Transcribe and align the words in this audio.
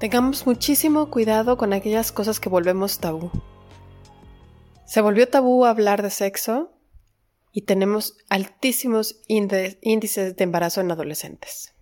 Tengamos 0.00 0.46
muchísimo 0.46 1.10
cuidado 1.10 1.56
con 1.56 1.72
aquellas 1.72 2.12
cosas 2.12 2.38
que 2.38 2.48
volvemos 2.48 3.00
tabú. 3.00 3.32
Se 4.86 5.00
volvió 5.00 5.28
tabú 5.28 5.64
hablar 5.64 6.02
de 6.02 6.10
sexo 6.10 6.70
y 7.50 7.62
tenemos 7.62 8.16
altísimos 8.28 9.20
índices 9.26 10.36
de 10.36 10.44
embarazo 10.44 10.80
en 10.82 10.92
adolescentes. 10.92 11.74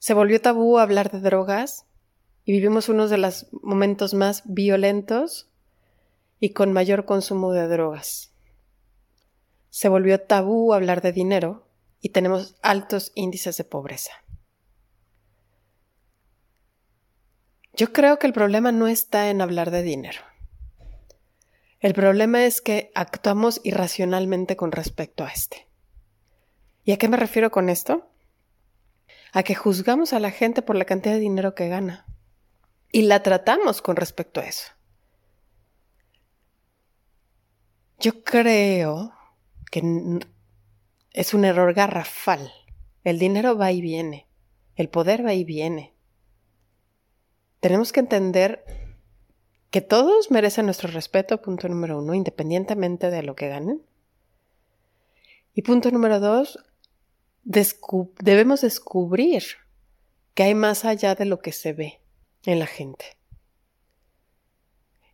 Se 0.00 0.12
volvió 0.12 0.42
tabú 0.42 0.78
hablar 0.78 1.10
de 1.10 1.20
drogas 1.20 1.86
y 2.44 2.52
vivimos 2.52 2.90
uno 2.90 3.08
de 3.08 3.16
los 3.16 3.46
momentos 3.62 4.12
más 4.12 4.42
violentos 4.44 5.48
y 6.40 6.50
con 6.50 6.74
mayor 6.74 7.06
consumo 7.06 7.52
de 7.52 7.68
drogas. 7.68 8.34
Se 9.70 9.88
volvió 9.88 10.20
tabú 10.20 10.74
hablar 10.74 11.00
de 11.00 11.12
dinero 11.12 11.66
y 12.02 12.10
tenemos 12.10 12.54
altos 12.60 13.12
índices 13.14 13.56
de 13.56 13.64
pobreza. 13.64 14.12
Yo 17.74 17.92
creo 17.92 18.18
que 18.18 18.26
el 18.26 18.32
problema 18.32 18.72
no 18.72 18.86
está 18.86 19.30
en 19.30 19.40
hablar 19.40 19.70
de 19.70 19.82
dinero. 19.82 20.20
El 21.80 21.94
problema 21.94 22.44
es 22.44 22.60
que 22.60 22.92
actuamos 22.94 23.60
irracionalmente 23.64 24.56
con 24.56 24.72
respecto 24.72 25.24
a 25.24 25.30
este. 25.30 25.68
¿Y 26.84 26.92
a 26.92 26.98
qué 26.98 27.08
me 27.08 27.16
refiero 27.16 27.50
con 27.50 27.68
esto? 27.68 28.12
a 29.32 29.42
que 29.42 29.54
juzgamos 29.54 30.12
a 30.12 30.20
la 30.20 30.30
gente 30.30 30.62
por 30.62 30.76
la 30.76 30.84
cantidad 30.84 31.14
de 31.14 31.20
dinero 31.20 31.54
que 31.54 31.68
gana 31.68 32.06
y 32.92 33.02
la 33.02 33.22
tratamos 33.22 33.80
con 33.80 33.96
respecto 33.96 34.40
a 34.40 34.44
eso. 34.44 34.70
Yo 37.98 38.22
creo 38.22 39.14
que 39.70 40.20
es 41.12 41.34
un 41.34 41.44
error 41.44 41.72
garrafal. 41.72 42.52
El 43.04 43.18
dinero 43.18 43.56
va 43.56 43.72
y 43.72 43.80
viene, 43.80 44.28
el 44.76 44.90
poder 44.90 45.24
va 45.24 45.32
y 45.32 45.44
viene. 45.44 45.94
Tenemos 47.62 47.92
que 47.92 48.00
entender 48.00 48.64
que 49.70 49.80
todos 49.80 50.32
merecen 50.32 50.64
nuestro 50.64 50.90
respeto, 50.90 51.40
punto 51.40 51.68
número 51.68 52.00
uno, 52.00 52.12
independientemente 52.12 53.08
de 53.08 53.22
lo 53.22 53.36
que 53.36 53.48
ganen. 53.48 53.86
Y 55.54 55.62
punto 55.62 55.92
número 55.92 56.18
dos, 56.18 56.58
debemos 57.44 58.62
descubrir 58.62 59.44
que 60.34 60.42
hay 60.42 60.56
más 60.56 60.84
allá 60.84 61.14
de 61.14 61.24
lo 61.24 61.38
que 61.38 61.52
se 61.52 61.72
ve 61.72 62.00
en 62.46 62.58
la 62.58 62.66
gente. 62.66 63.04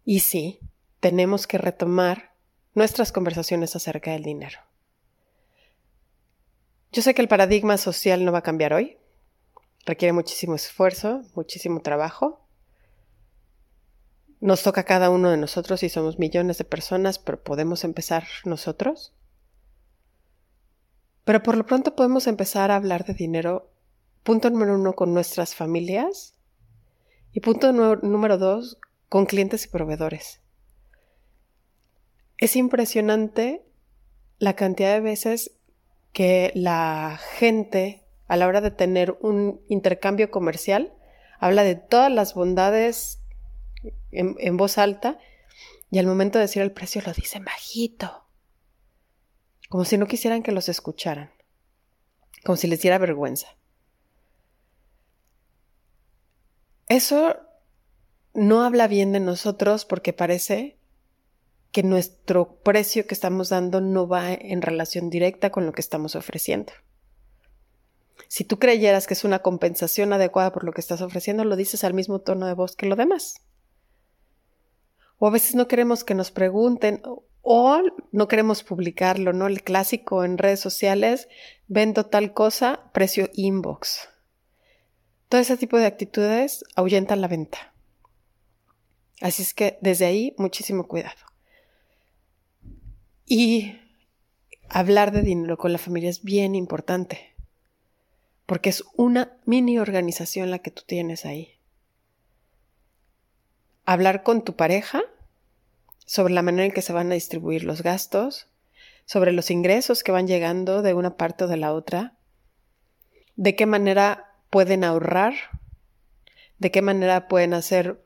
Y 0.07 0.21
sí, 0.21 0.59
tenemos 1.01 1.47
que 1.47 1.59
retomar 1.59 2.35
nuestras 2.73 3.13
conversaciones 3.13 3.77
acerca 3.77 4.13
del 4.13 4.23
dinero. 4.23 4.59
Yo 6.93 7.03
sé 7.03 7.13
que 7.13 7.21
el 7.21 7.29
paradigma 7.29 7.77
social 7.77 8.25
no 8.25 8.33
va 8.33 8.39
a 8.39 8.43
cambiar 8.43 8.73
hoy. 8.73 8.97
Requiere 9.89 10.13
muchísimo 10.13 10.55
esfuerzo, 10.55 11.23
muchísimo 11.35 11.81
trabajo. 11.81 12.47
Nos 14.41 14.63
toca 14.63 14.83
a 14.83 14.85
cada 14.85 15.11
uno 15.11 15.31
de 15.31 15.37
nosotros 15.37 15.83
y 15.83 15.89
somos 15.89 16.19
millones 16.19 16.59
de 16.59 16.65
personas, 16.65 17.19
pero 17.19 17.43
podemos 17.43 17.83
empezar 17.83 18.25
nosotros. 18.45 19.15
Pero 21.25 21.43
por 21.43 21.57
lo 21.57 21.67
pronto 21.67 21.97
podemos 21.97 22.27
empezar 22.27 22.71
a 22.71 22.77
hablar 22.77 23.05
de 23.05 23.15
dinero, 23.15 23.71
punto 24.23 24.49
número 24.49 24.77
uno, 24.77 24.95
con 24.95 25.13
nuestras 25.13 25.55
familias 25.55 26.35
y 27.33 27.41
punto 27.41 27.73
número 27.73 28.39
dos, 28.39 28.79
con 29.09 29.27
clientes 29.27 29.65
y 29.65 29.69
proveedores. 29.69 30.41
Es 32.39 32.55
impresionante 32.55 33.65
la 34.39 34.55
cantidad 34.55 34.95
de 34.95 35.01
veces 35.01 35.59
que 36.13 36.53
la 36.55 37.19
gente, 37.37 38.05
a 38.29 38.37
la 38.37 38.47
hora 38.47 38.61
de 38.61 38.71
tener 38.71 39.19
un 39.21 39.61
intercambio 39.69 40.31
comercial, 40.31 40.95
habla 41.41 41.65
de 41.65 41.75
todas 41.75 42.13
las 42.13 42.35
bondades 42.35 43.21
en, 44.11 44.57
voz 44.57 44.79
alta 44.79 45.19
y 45.91 45.99
al 45.99 46.07
momento 46.07 46.39
de 46.39 46.45
decir 46.45 46.63
el 46.63 46.73
precio 46.73 47.03
lo 47.05 47.13
dice 47.13 47.39
bajito 47.41 48.29
como 49.69 49.85
si 49.85 49.99
no 49.99 50.07
quisieran 50.07 50.43
que 50.43 50.53
los 50.53 50.69
escucharan, 50.69 51.31
como 52.45 52.57
si 52.57 52.69
les 52.69 52.81
diera 52.81 52.99
vergüenza. 52.99 53.49
Eso 56.89 57.37
no 58.33 58.63
habla 58.63 58.89
bien 58.89 59.13
de 59.13 59.21
nosotros 59.21 59.85
porque 59.85 60.15
parece 60.15 60.79
que 61.71 61.83
nuestro 61.83 62.61
precio 62.63 63.07
que 63.07 63.15
estamos 63.15 63.51
dando 63.51 63.83
no 63.83 64.09
va 64.09 64.33
en 64.33 64.63
relación 64.63 65.11
directa 65.11 65.51
con 65.51 65.67
lo 65.67 65.73
que 65.73 65.83
estamos 65.83 66.15
ofreciendo. 66.15 66.73
Si 68.27 68.45
tú 68.45 68.59
creyeras 68.59 69.07
que 69.07 69.15
es 69.15 69.25
una 69.25 69.41
compensación 69.41 70.13
adecuada 70.15 70.51
por 70.51 70.65
lo 70.65 70.73
que 70.73 70.81
estás 70.81 71.03
ofreciendo, 71.03 71.45
lo 71.45 71.57
dices 71.57 71.85
al 71.85 71.95
mismo 71.95 72.21
tono 72.21 72.47
de 72.47 72.55
voz 72.55 72.75
que 72.75 72.87
lo 72.87 72.97
demás. 72.97 73.43
O 75.19 75.27
a 75.27 75.31
veces 75.31 75.55
no 75.55 75.69
queremos 75.69 76.05
que 76.05 76.15
nos 76.15 76.31
pregunten, 76.31 77.03
o 77.43 77.83
no 78.13 78.29
queremos 78.29 78.63
publicarlo, 78.63 79.33
¿no? 79.33 79.47
El 79.47 79.63
clásico 79.63 80.25
en 80.25 80.39
redes 80.39 80.61
sociales, 80.61 81.29
vendo 81.67 82.07
tal 82.07 82.35
cosa, 82.35 82.91
precio 82.93 83.31
inbox. 83.35 84.09
Todo 85.29 85.41
ese 85.41 85.57
tipo 85.57 85.79
de 85.79 85.87
actitudes 85.87 86.65
ahuyentan 86.77 87.21
la 87.21 87.29
venta. 87.29 87.75
Así 89.21 89.43
es 89.43 89.55
que 89.55 89.79
desde 89.81 90.07
ahí, 90.07 90.35
muchísimo 90.39 90.87
cuidado. 90.87 91.17
Y 93.27 93.79
hablar 94.69 95.13
de 95.13 95.23
dinero 95.23 95.59
con 95.59 95.73
la 95.73 95.79
familia 95.79 96.11
es 96.11 96.23
bien 96.23 96.55
importante, 96.55 97.35
porque 98.47 98.71
es 98.71 98.85
una 98.97 99.39
mini 99.45 99.79
organización 99.79 100.51
la 100.51 100.61
que 100.61 100.71
tú 100.71 100.83
tienes 100.87 101.27
ahí. 101.27 101.58
Hablar 103.91 104.23
con 104.23 104.45
tu 104.45 104.55
pareja 104.55 105.01
sobre 106.05 106.35
la 106.35 106.43
manera 106.43 106.67
en 106.67 106.73
que 106.73 106.83
se 106.83 106.93
van 106.93 107.11
a 107.11 107.15
distribuir 107.15 107.65
los 107.65 107.83
gastos, 107.83 108.47
sobre 109.07 109.33
los 109.33 109.51
ingresos 109.51 110.03
que 110.03 110.13
van 110.13 110.27
llegando 110.27 110.83
de 110.83 110.93
una 110.93 111.17
parte 111.17 111.45
o 111.45 111.49
de 111.49 111.57
la 111.57 111.73
otra, 111.73 112.19
de 113.37 113.57
qué 113.57 113.65
manera 113.65 114.35
pueden 114.51 114.85
ahorrar, 114.85 115.33
de 116.59 116.71
qué 116.71 116.83
manera 116.83 117.29
pueden 117.29 117.55
hacer 117.55 118.05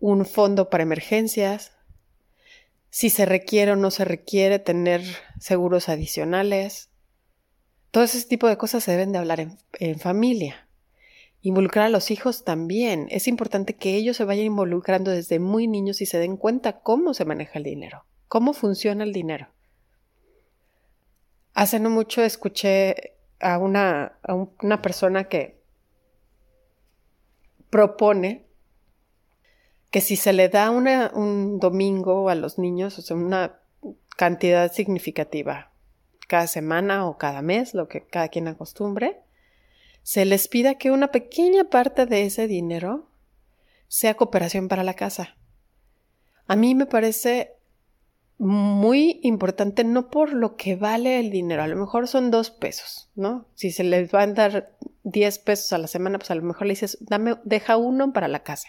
un 0.00 0.26
fondo 0.26 0.68
para 0.68 0.82
emergencias, 0.82 1.76
si 2.90 3.08
se 3.08 3.24
requiere 3.24 3.70
o 3.70 3.76
no 3.76 3.92
se 3.92 4.04
requiere 4.04 4.58
tener 4.58 5.00
seguros 5.38 5.88
adicionales. 5.88 6.90
Todo 7.92 8.02
ese 8.02 8.20
tipo 8.26 8.48
de 8.48 8.58
cosas 8.58 8.82
se 8.82 8.90
deben 8.90 9.12
de 9.12 9.18
hablar 9.18 9.38
en, 9.38 9.58
en 9.74 10.00
familia. 10.00 10.63
Involucrar 11.46 11.84
a 11.84 11.90
los 11.90 12.10
hijos 12.10 12.42
también. 12.42 13.06
Es 13.10 13.28
importante 13.28 13.76
que 13.76 13.96
ellos 13.96 14.16
se 14.16 14.24
vayan 14.24 14.46
involucrando 14.46 15.10
desde 15.10 15.38
muy 15.38 15.68
niños 15.68 16.00
y 16.00 16.06
se 16.06 16.18
den 16.18 16.38
cuenta 16.38 16.80
cómo 16.80 17.12
se 17.12 17.26
maneja 17.26 17.58
el 17.58 17.64
dinero, 17.64 18.06
cómo 18.28 18.54
funciona 18.54 19.04
el 19.04 19.12
dinero. 19.12 19.48
Hace 21.52 21.80
no 21.80 21.90
mucho 21.90 22.22
escuché 22.22 23.18
a 23.40 23.58
una, 23.58 24.18
una 24.62 24.80
persona 24.80 25.24
que 25.24 25.60
propone 27.68 28.46
que 29.90 30.00
si 30.00 30.16
se 30.16 30.32
le 30.32 30.48
da 30.48 30.70
un 30.70 31.58
domingo 31.60 32.30
a 32.30 32.34
los 32.36 32.58
niños, 32.58 32.98
o 32.98 33.02
sea, 33.02 33.16
una 33.18 33.60
cantidad 34.16 34.72
significativa 34.72 35.72
cada 36.26 36.46
semana 36.46 37.06
o 37.06 37.18
cada 37.18 37.42
mes, 37.42 37.74
lo 37.74 37.86
que 37.86 38.06
cada 38.06 38.28
quien 38.28 38.48
acostumbre, 38.48 39.23
se 40.04 40.26
les 40.26 40.48
pida 40.48 40.76
que 40.76 40.90
una 40.90 41.08
pequeña 41.08 41.64
parte 41.64 42.04
de 42.06 42.26
ese 42.26 42.46
dinero 42.46 43.08
sea 43.88 44.14
cooperación 44.14 44.68
para 44.68 44.84
la 44.84 44.94
casa. 44.94 45.36
A 46.46 46.56
mí 46.56 46.74
me 46.74 46.84
parece 46.84 47.54
muy 48.36 49.18
importante, 49.22 49.82
no 49.82 50.10
por 50.10 50.34
lo 50.34 50.56
que 50.56 50.76
vale 50.76 51.18
el 51.18 51.30
dinero, 51.30 51.62
a 51.62 51.68
lo 51.68 51.76
mejor 51.76 52.06
son 52.06 52.30
dos 52.30 52.50
pesos, 52.50 53.08
¿no? 53.14 53.46
Si 53.54 53.70
se 53.70 53.82
les 53.82 54.10
van 54.10 54.30
a 54.32 54.34
dar 54.34 54.76
diez 55.04 55.38
pesos 55.38 55.72
a 55.72 55.78
la 55.78 55.86
semana, 55.86 56.18
pues 56.18 56.30
a 56.30 56.34
lo 56.34 56.42
mejor 56.42 56.66
le 56.66 56.72
dices, 56.72 56.98
dame, 57.00 57.36
deja 57.44 57.78
uno 57.78 58.12
para 58.12 58.28
la 58.28 58.42
casa. 58.42 58.68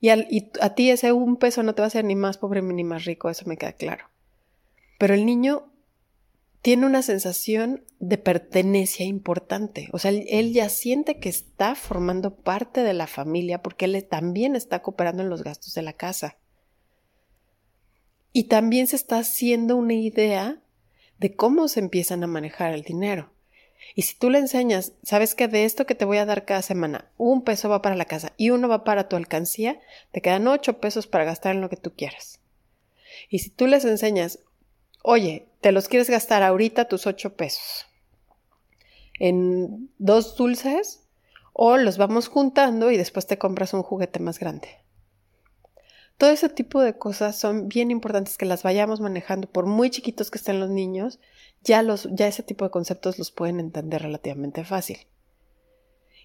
Y, 0.00 0.10
y 0.10 0.50
a 0.60 0.74
ti 0.74 0.90
ese 0.90 1.12
un 1.12 1.36
peso 1.36 1.62
no 1.62 1.76
te 1.76 1.82
va 1.82 1.86
a 1.86 1.88
hacer 1.88 2.04
ni 2.04 2.16
más 2.16 2.38
pobre 2.38 2.62
ni 2.62 2.82
más 2.82 3.04
rico, 3.04 3.30
eso 3.30 3.46
me 3.46 3.56
queda 3.56 3.74
claro. 3.74 4.06
Pero 4.98 5.14
el 5.14 5.24
niño 5.24 5.71
tiene 6.62 6.86
una 6.86 7.02
sensación 7.02 7.84
de 7.98 8.18
pertenencia 8.18 9.04
importante. 9.04 9.88
O 9.92 9.98
sea, 9.98 10.12
él, 10.12 10.52
ya 10.52 10.68
siente 10.68 11.18
que 11.18 11.28
está 11.28 11.74
formando 11.74 12.36
parte 12.36 12.84
de 12.84 12.94
la 12.94 13.08
familia 13.08 13.62
porque 13.62 13.84
él 13.86 14.06
también 14.08 14.54
está 14.54 14.80
cooperando 14.80 15.24
en 15.24 15.28
los 15.28 15.42
gastos 15.42 15.74
de 15.74 15.82
la 15.82 15.92
casa. 15.92 16.38
Y 18.32 18.44
también 18.44 18.86
se 18.86 18.96
está 18.96 19.18
haciendo 19.18 19.76
una 19.76 19.94
idea 19.94 20.62
de 21.18 21.34
cómo 21.34 21.66
se 21.66 21.80
empiezan 21.80 22.22
a 22.22 22.28
manejar 22.28 22.72
el 22.72 22.82
dinero. 22.82 23.32
Y 23.96 24.02
si 24.02 24.16
tú 24.16 24.30
le 24.30 24.38
enseñas, 24.38 24.92
sabes 25.02 25.34
que 25.34 25.48
de 25.48 25.64
esto 25.64 25.84
que 25.84 25.96
te 25.96 26.04
voy 26.04 26.18
a 26.18 26.24
dar 26.24 26.44
cada 26.44 26.62
semana, 26.62 27.10
un 27.18 27.42
peso 27.42 27.68
va 27.68 27.82
para 27.82 27.96
la 27.96 28.04
casa 28.04 28.32
y 28.36 28.50
uno 28.50 28.68
va 28.68 28.84
para 28.84 29.08
tu 29.08 29.16
alcancía, 29.16 29.80
te 30.12 30.22
quedan 30.22 30.46
ocho 30.46 30.78
pesos 30.78 31.08
para 31.08 31.24
gastar 31.24 31.56
en 31.56 31.60
lo 31.60 31.68
que 31.68 31.76
tú 31.76 31.92
quieras. 31.94 32.40
Y 33.28 33.40
si 33.40 33.50
tú 33.50 33.66
les 33.66 33.84
enseñas, 33.84 34.38
oye, 35.02 35.48
te 35.60 35.72
los 35.72 35.88
quieres 35.88 36.10
gastar 36.10 36.42
ahorita 36.42 36.86
tus 36.86 37.06
ocho 37.06 37.36
pesos 37.36 37.86
en 39.22 39.88
dos 39.98 40.36
dulces 40.36 41.04
o 41.52 41.76
los 41.76 41.96
vamos 41.98 42.28
juntando 42.28 42.90
y 42.90 42.96
después 42.96 43.26
te 43.26 43.38
compras 43.38 43.72
un 43.72 43.82
juguete 43.82 44.18
más 44.18 44.40
grande. 44.40 44.68
Todo 46.18 46.30
ese 46.30 46.48
tipo 46.48 46.80
de 46.80 46.98
cosas 46.98 47.38
son 47.38 47.68
bien 47.68 47.90
importantes 47.90 48.36
que 48.36 48.46
las 48.46 48.62
vayamos 48.62 49.00
manejando, 49.00 49.48
por 49.48 49.66
muy 49.66 49.90
chiquitos 49.90 50.30
que 50.30 50.38
estén 50.38 50.60
los 50.60 50.70
niños, 50.70 51.20
ya, 51.62 51.82
los, 51.82 52.08
ya 52.12 52.26
ese 52.26 52.42
tipo 52.42 52.64
de 52.64 52.70
conceptos 52.70 53.18
los 53.18 53.30
pueden 53.30 53.60
entender 53.60 54.02
relativamente 54.02 54.64
fácil. 54.64 54.98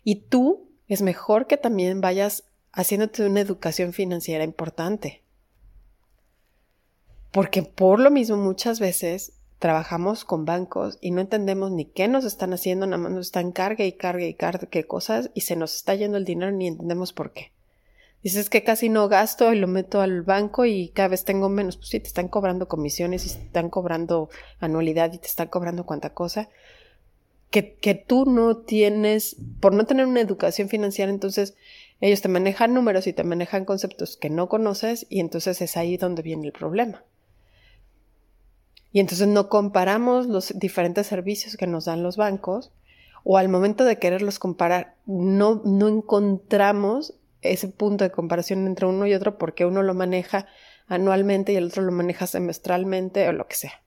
Y 0.03 0.27
tú 0.27 0.71
es 0.87 1.01
mejor 1.01 1.47
que 1.47 1.57
también 1.57 2.01
vayas 2.01 2.45
haciéndote 2.71 3.25
una 3.25 3.41
educación 3.41 3.93
financiera 3.93 4.43
importante. 4.43 5.23
Porque 7.31 7.63
por 7.63 7.99
lo 7.99 8.11
mismo 8.11 8.37
muchas 8.37 8.79
veces 8.79 9.33
trabajamos 9.59 10.23
con 10.23 10.45
bancos 10.45 10.97
y 11.01 11.11
no 11.11 11.21
entendemos 11.21 11.71
ni 11.71 11.85
qué 11.85 12.07
nos 12.07 12.25
están 12.25 12.53
haciendo, 12.53 12.85
nada 12.85 13.01
más 13.01 13.11
nos 13.11 13.27
están 13.27 13.51
cargue 13.51 13.87
y 13.87 13.93
cargue 13.93 14.27
y 14.27 14.33
cargue 14.33 14.85
cosas 14.85 15.31
y 15.33 15.41
se 15.41 15.55
nos 15.55 15.75
está 15.75 15.95
yendo 15.95 16.17
el 16.17 16.25
dinero 16.25 16.51
ni 16.51 16.67
entendemos 16.67 17.13
por 17.13 17.31
qué. 17.31 17.51
Dices 18.23 18.49
que 18.49 18.63
casi 18.63 18.89
no 18.89 19.07
gasto 19.07 19.53
y 19.53 19.59
lo 19.59 19.67
meto 19.67 20.01
al 20.01 20.23
banco 20.23 20.65
y 20.65 20.89
cada 20.89 21.09
vez 21.09 21.23
tengo 21.23 21.49
menos. 21.49 21.77
Pues 21.77 21.89
sí, 21.89 21.99
te 21.99 22.07
están 22.07 22.27
cobrando 22.27 22.67
comisiones 22.67 23.25
y 23.25 23.29
te 23.29 23.45
están 23.45 23.69
cobrando 23.69 24.29
anualidad 24.59 25.13
y 25.13 25.19
te 25.19 25.27
están 25.27 25.47
cobrando 25.47 25.85
cuanta 25.85 26.13
cosa. 26.13 26.49
Que, 27.51 27.75
que 27.75 27.93
tú 27.95 28.25
no 28.25 28.57
tienes, 28.57 29.37
por 29.61 29.73
no 29.73 29.85
tener 29.85 30.05
una 30.05 30.19
educación 30.19 30.67
financiera, 30.67 31.11
entonces 31.11 31.55
ellos 32.01 32.21
te 32.21 32.27
manejan 32.27 32.73
números 32.73 33.07
y 33.07 33.13
te 33.13 33.23
manejan 33.23 33.63
conceptos 33.63 34.17
que 34.17 34.29
no 34.29 34.49
conoces 34.49 35.05
y 35.09 35.21
entonces 35.21 35.61
es 35.61 35.77
ahí 35.77 35.95
donde 35.95 36.23
viene 36.23 36.47
el 36.47 36.53
problema. 36.53 37.03
Y 38.97 38.99
entonces 38.99 39.27
no 39.27 39.47
comparamos 39.47 40.25
los 40.25 40.57
diferentes 40.57 41.05
servicios 41.05 41.55
que 41.55 41.67
nos 41.67 41.85
dan 41.85 42.01
los 42.01 42.17
bancos 42.17 42.71
o 43.23 43.37
al 43.37 43.47
momento 43.47 43.85
de 43.85 43.99
quererlos 43.99 44.39
comparar 44.39 44.95
no, 45.05 45.61
no 45.65 45.87
encontramos 45.87 47.13
ese 47.41 47.67
punto 47.67 48.03
de 48.03 48.09
comparación 48.09 48.65
entre 48.65 48.87
uno 48.87 49.05
y 49.05 49.13
otro 49.13 49.37
porque 49.37 49.67
uno 49.67 49.83
lo 49.83 49.93
maneja 49.93 50.47
anualmente 50.87 51.53
y 51.53 51.57
el 51.57 51.65
otro 51.65 51.83
lo 51.83 51.91
maneja 51.91 52.25
semestralmente 52.25 53.29
o 53.29 53.33
lo 53.33 53.47
que 53.47 53.53
sea. 53.53 53.83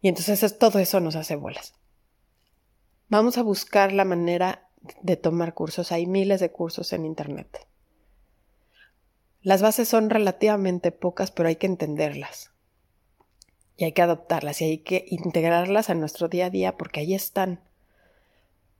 Y 0.00 0.06
entonces 0.06 0.56
todo 0.56 0.78
eso 0.78 1.00
nos 1.00 1.16
hace 1.16 1.34
bolas. 1.34 1.74
Vamos 3.08 3.38
a 3.38 3.42
buscar 3.42 3.92
la 3.92 4.04
manera 4.04 4.68
de 5.02 5.16
tomar 5.16 5.52
cursos. 5.52 5.90
Hay 5.90 6.06
miles 6.06 6.38
de 6.38 6.52
cursos 6.52 6.92
en 6.92 7.04
Internet. 7.04 7.66
Las 9.42 9.62
bases 9.62 9.88
son 9.88 10.10
relativamente 10.10 10.92
pocas, 10.92 11.32
pero 11.32 11.48
hay 11.48 11.56
que 11.56 11.66
entenderlas. 11.66 12.52
Y 13.76 13.84
hay 13.84 13.92
que 13.92 14.02
adoptarlas 14.02 14.60
y 14.60 14.64
hay 14.64 14.78
que 14.78 15.04
integrarlas 15.08 15.90
a 15.90 15.94
nuestro 15.94 16.28
día 16.28 16.46
a 16.46 16.50
día 16.50 16.76
porque 16.76 17.00
ahí 17.00 17.14
están. 17.14 17.60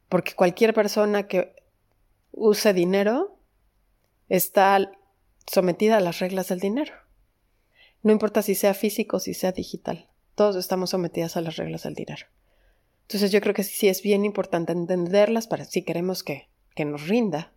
Porque 0.09 0.35
cualquier 0.35 0.73
persona 0.73 1.27
que 1.27 1.55
use 2.33 2.73
dinero 2.73 3.39
está 4.29 4.91
sometida 5.47 5.99
a 5.99 6.01
las 6.01 6.19
reglas 6.19 6.49
del 6.49 6.61
dinero. 6.61 6.95
No 8.03 8.13
importa 8.13 8.43
si 8.43 8.55
sea 8.55 8.75
físico 8.75 9.19
si 9.19 9.35
sea 9.35 9.53
digital, 9.53 10.09
todos 10.35 10.57
estamos 10.57 10.91
sometidas 10.91 11.37
a 11.37 11.41
las 11.41 11.57
reglas 11.57 11.83
del 11.83 11.95
dinero. 11.95 12.27
Entonces 13.03 13.33
yo 13.33 13.41
creo 13.41 13.55
que 13.55 13.63
sí 13.63 13.89
es 13.89 14.03
bien 14.03 14.25
importante 14.25 14.73
entenderlas 14.73 15.47
para 15.47 15.65
si 15.65 15.83
queremos 15.83 16.23
que, 16.23 16.49
que 16.75 16.85
nos 16.85 17.09
rinda. 17.09 17.53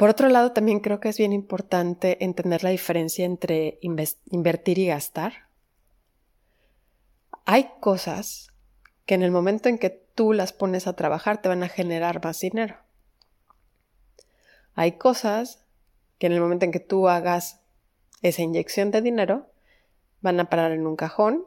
Por 0.00 0.08
otro 0.08 0.30
lado, 0.30 0.52
también 0.52 0.80
creo 0.80 0.98
que 0.98 1.10
es 1.10 1.18
bien 1.18 1.34
importante 1.34 2.24
entender 2.24 2.64
la 2.64 2.70
diferencia 2.70 3.26
entre 3.26 3.78
invertir 3.82 4.78
y 4.78 4.86
gastar. 4.86 5.50
Hay 7.44 7.68
cosas 7.80 8.48
que 9.04 9.12
en 9.12 9.22
el 9.22 9.30
momento 9.30 9.68
en 9.68 9.76
que 9.76 9.90
tú 9.90 10.32
las 10.32 10.54
pones 10.54 10.86
a 10.86 10.96
trabajar 10.96 11.42
te 11.42 11.50
van 11.50 11.62
a 11.62 11.68
generar 11.68 12.24
más 12.24 12.40
dinero. 12.40 12.78
Hay 14.74 14.92
cosas 14.92 15.66
que 16.18 16.28
en 16.28 16.32
el 16.32 16.40
momento 16.40 16.64
en 16.64 16.72
que 16.72 16.80
tú 16.80 17.10
hagas 17.10 17.60
esa 18.22 18.40
inyección 18.40 18.90
de 18.92 19.02
dinero 19.02 19.50
van 20.22 20.40
a 20.40 20.48
parar 20.48 20.72
en 20.72 20.86
un 20.86 20.96
cajón, 20.96 21.44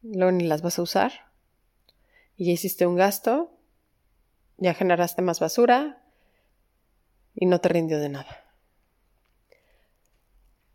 luego 0.00 0.32
ni 0.32 0.44
las 0.44 0.62
vas 0.62 0.78
a 0.78 0.82
usar 0.82 1.12
y 2.38 2.46
ya 2.46 2.52
hiciste 2.52 2.86
un 2.86 2.96
gasto, 2.96 3.52
ya 4.56 4.72
generaste 4.72 5.20
más 5.20 5.38
basura 5.38 5.99
y 7.40 7.46
no 7.46 7.60
te 7.60 7.70
rindió 7.70 7.98
de 7.98 8.10
nada. 8.10 8.44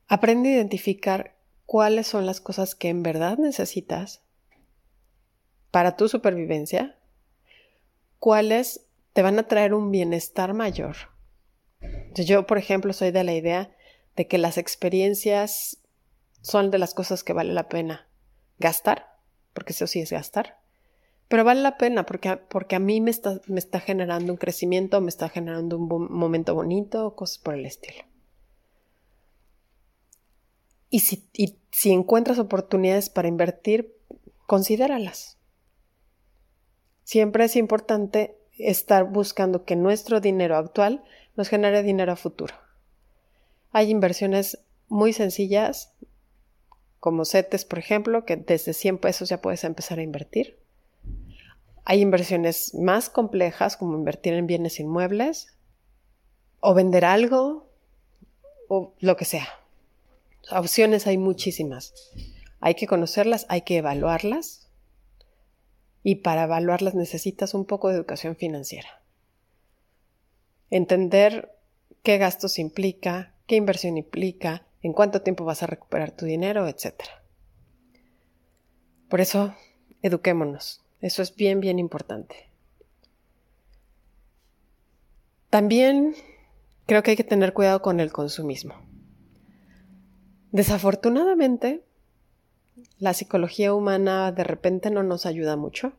Aprende 0.08 0.50
a 0.50 0.54
identificar 0.54 1.38
cuáles 1.66 2.08
son 2.08 2.26
las 2.26 2.42
cosas 2.42 2.76
que 2.76 2.90
en 2.90 3.04
verdad 3.04 3.38
necesitas 3.38 4.22
para 5.72 5.96
tu 5.96 6.10
supervivencia, 6.10 6.98
cuáles 8.20 8.88
te 9.14 9.22
van 9.22 9.40
a 9.40 9.48
traer 9.48 9.74
un 9.74 9.92
bienestar 9.92 10.54
mayor. 10.54 10.96
Yo, 12.16 12.48
por 12.48 12.58
ejemplo, 12.58 12.92
soy 12.94 13.12
de 13.12 13.24
la 13.24 13.34
idea 13.34 13.76
de 14.16 14.28
que 14.28 14.38
las 14.38 14.58
experiencias 14.58 15.78
son 16.42 16.72
de 16.72 16.80
las 16.80 16.94
cosas 16.94 17.24
que 17.24 17.34
vale 17.34 17.54
la 17.54 17.70
pena 17.70 18.08
gastar, 18.58 19.18
porque 19.54 19.74
eso 19.74 19.86
sí 19.86 20.00
es 20.00 20.12
gastar, 20.12 20.60
pero 21.28 21.44
vale 21.44 21.62
la 21.62 21.78
pena 21.78 22.06
porque, 22.06 22.38
porque 22.38 22.76
a 22.76 22.80
mí 22.80 23.02
me 23.02 23.12
está, 23.12 23.42
me 23.48 23.60
está 23.60 23.80
generando 23.80 24.32
un 24.32 24.38
crecimiento, 24.38 25.02
me 25.02 25.10
está 25.10 25.30
generando 25.30 25.78
un 25.78 26.08
momento 26.12 26.54
bonito, 26.54 27.16
cosas 27.16 27.40
por 27.40 27.56
el 27.56 27.66
estilo. 27.66 28.04
Y 30.90 31.00
si, 31.00 31.28
y 31.34 31.58
si 31.72 31.92
encuentras 31.92 32.38
oportunidades 32.40 33.10
para 33.10 33.28
invertir, 33.28 33.98
considéralas. 34.46 35.38
Siempre 37.04 37.46
es 37.46 37.56
importante 37.56 38.38
estar 38.58 39.06
buscando 39.06 39.66
que 39.66 39.76
nuestro 39.76 40.22
dinero 40.22 40.56
actual 40.56 41.04
nos 41.36 41.50
genere 41.50 41.84
dinero 41.84 42.12
a 42.12 42.16
futuro. 42.16 42.56
Hay 43.72 43.90
inversiones 43.90 44.60
muy 44.88 45.12
sencillas, 45.12 45.94
como 47.00 47.26
CETES, 47.26 47.66
por 47.66 47.80
ejemplo, 47.80 48.26
que 48.26 48.38
desde 48.38 48.74
100 48.74 49.00
pesos 49.00 49.30
ya 49.30 49.42
puedes 49.42 49.64
empezar 49.64 50.00
a 50.00 50.04
invertir. 50.04 50.58
Hay 51.86 52.02
inversiones 52.02 52.74
más 52.74 53.10
complejas, 53.10 53.78
como 53.78 53.96
invertir 53.96 54.34
en 54.34 54.48
bienes 54.48 54.80
inmuebles, 54.80 55.56
o 56.60 56.74
vender 56.74 57.06
algo, 57.06 57.70
o 58.68 58.94
lo 59.00 59.16
que 59.16 59.26
sea. 59.26 59.48
Opciones 60.52 61.08
hay 61.08 61.18
muchísimas. 61.18 61.94
Hay 62.60 62.76
que 62.76 62.88
conocerlas, 62.88 63.46
hay 63.50 63.62
que 63.62 63.78
evaluarlas 63.78 64.66
y 66.02 66.16
para 66.16 66.44
evaluarlas 66.44 66.94
necesitas 66.94 67.56
un 67.56 67.66
poco 67.66 67.90
de 67.90 67.96
educación 67.96 68.36
financiera. 68.36 69.02
Entender 70.70 71.58
qué 72.04 72.20
gastos 72.20 72.60
implica, 72.60 73.34
qué 73.48 73.56
inversión 73.56 73.98
implica, 73.98 74.68
en 74.84 74.94
cuánto 74.94 75.24
tiempo 75.24 75.46
vas 75.46 75.64
a 75.64 75.68
recuperar 75.68 76.12
tu 76.12 76.26
dinero, 76.26 76.68
etc. 76.68 76.94
Por 79.10 79.20
eso, 79.20 79.56
eduquémonos. 80.04 80.85
Eso 81.02 81.22
es 81.22 81.36
bien, 81.36 81.60
bien 81.60 81.80
importante. 81.80 82.50
También 85.50 86.16
creo 86.86 87.04
que 87.04 87.12
hay 87.12 87.18
que 87.18 87.24
tener 87.24 87.54
cuidado 87.54 87.82
con 87.82 88.00
el 88.00 88.12
consumismo. 88.12 88.76
Desafortunadamente, 90.52 91.84
la 93.00 93.14
psicología 93.14 93.74
humana 93.74 94.32
de 94.32 94.44
repente 94.44 94.90
no 94.90 95.04
nos 95.04 95.26
ayuda 95.26 95.56
mucho. 95.56 95.94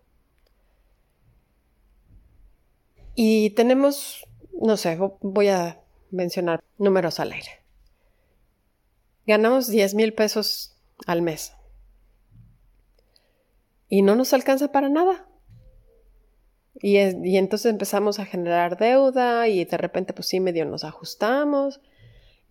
Y 3.14 3.50
tenemos, 3.50 4.26
no 4.60 4.76
sé, 4.76 4.98
voy 5.20 5.48
a 5.48 5.80
mencionar 6.10 6.62
números 6.78 7.18
al 7.20 7.32
aire. 7.32 7.62
Ganamos 9.26 9.68
10 9.68 9.94
mil 9.94 10.12
pesos 10.12 10.76
al 11.06 11.22
mes. 11.22 11.52
Y 13.88 14.02
no 14.02 14.16
nos 14.16 14.32
alcanza 14.32 14.72
para 14.72 14.88
nada. 14.88 15.26
Y, 16.74 16.98
y, 16.98 17.38
entonces 17.38 17.70
empezamos 17.70 18.18
a 18.18 18.26
generar 18.26 18.76
deuda 18.76 19.48
y 19.48 19.64
de 19.64 19.76
repente 19.78 20.12
pues 20.12 20.28
sí 20.28 20.40
medio 20.40 20.66
nos 20.66 20.84
ajustamos 20.84 21.80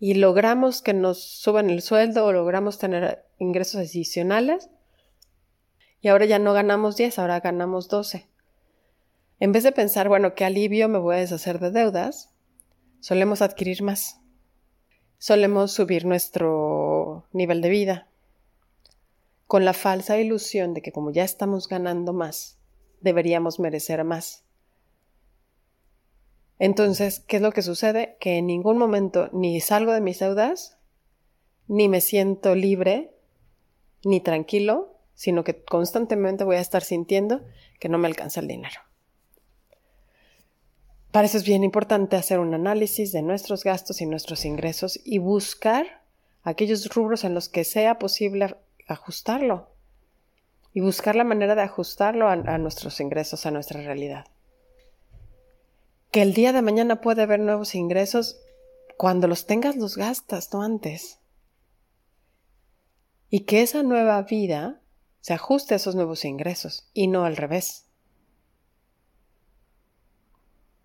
y 0.00 0.14
logramos 0.14 0.82
que 0.82 0.94
nos 0.94 1.22
suban 1.22 1.70
el 1.70 1.80
sueldo 1.80 2.24
o 2.24 2.32
logramos 2.32 2.78
tener 2.78 3.24
ingresos 3.38 3.76
adicionales 3.76 4.68
y 6.00 6.08
ahora 6.08 6.26
ya 6.26 6.38
no 6.38 6.52
ganamos 6.52 6.96
10, 6.96 7.18
ahora 7.18 7.40
ganamos 7.40 7.88
12. 7.88 8.28
En 9.40 9.52
vez 9.52 9.64
de 9.64 9.72
pensar, 9.72 10.08
bueno, 10.08 10.34
qué 10.34 10.44
alivio 10.44 10.88
me 10.88 10.98
voy 10.98 11.16
a 11.16 11.18
deshacer 11.18 11.58
de 11.58 11.70
deudas, 11.70 12.30
solemos 13.00 13.42
adquirir 13.42 13.82
más. 13.82 14.20
Solemos 15.18 15.72
subir 15.72 16.04
nuestro 16.04 17.26
nivel 17.32 17.60
de 17.60 17.68
vida 17.70 18.08
con 19.46 19.64
la 19.64 19.72
falsa 19.72 20.18
ilusión 20.18 20.74
de 20.74 20.82
que 20.82 20.92
como 20.92 21.12
ya 21.12 21.24
estamos 21.24 21.68
ganando 21.68 22.12
más, 22.12 22.58
deberíamos 23.00 23.60
merecer 23.60 24.02
más. 24.04 24.44
Entonces, 26.58 27.20
¿qué 27.20 27.36
es 27.36 27.42
lo 27.42 27.52
que 27.52 27.62
sucede? 27.62 28.16
Que 28.18 28.38
en 28.38 28.46
ningún 28.46 28.78
momento 28.78 29.28
ni 29.32 29.60
salgo 29.60 29.92
de 29.92 30.00
mis 30.00 30.18
deudas, 30.18 30.78
ni 31.68 31.88
me 31.88 32.00
siento 32.00 32.54
libre, 32.54 33.14
ni 34.04 34.20
tranquilo, 34.20 34.94
sino 35.14 35.44
que 35.44 35.62
constantemente 35.64 36.44
voy 36.44 36.56
a 36.56 36.60
estar 36.60 36.82
sintiendo 36.82 37.42
que 37.78 37.88
no 37.88 37.98
me 37.98 38.08
alcanza 38.08 38.40
el 38.40 38.48
dinero. 38.48 38.80
Para 41.10 41.26
eso 41.26 41.38
es 41.38 41.44
bien 41.44 41.64
importante 41.64 42.16
hacer 42.16 42.38
un 42.38 42.52
análisis 42.52 43.12
de 43.12 43.22
nuestros 43.22 43.64
gastos 43.64 44.00
y 44.00 44.06
nuestros 44.06 44.44
ingresos 44.44 45.00
y 45.04 45.18
buscar 45.18 46.02
aquellos 46.42 46.94
rubros 46.94 47.24
en 47.24 47.34
los 47.34 47.48
que 47.48 47.64
sea 47.64 47.98
posible 47.98 48.54
ajustarlo 48.86 49.70
y 50.72 50.80
buscar 50.80 51.16
la 51.16 51.24
manera 51.24 51.54
de 51.54 51.62
ajustarlo 51.62 52.28
a, 52.28 52.58
nuestros 52.58 53.00
ingresos, 53.00 53.46
a 53.46 53.50
nuestra 53.50 53.80
realidad 53.80 54.26
que 56.16 56.22
el 56.22 56.32
día 56.32 56.54
de 56.54 56.62
mañana 56.62 57.02
puede 57.02 57.24
haber 57.24 57.40
nuevos 57.40 57.74
ingresos, 57.74 58.40
cuando 58.96 59.28
los 59.28 59.44
tengas 59.44 59.76
los 59.76 59.98
gastas, 59.98 60.50
no 60.50 60.62
antes. 60.62 61.18
Y 63.28 63.40
que 63.40 63.60
esa 63.60 63.82
nueva 63.82 64.22
vida 64.22 64.80
se 65.20 65.34
ajuste 65.34 65.74
a 65.74 65.76
esos 65.76 65.94
nuevos 65.94 66.24
ingresos 66.24 66.88
y 66.94 67.08
no 67.08 67.26
al 67.26 67.36
revés. 67.36 67.84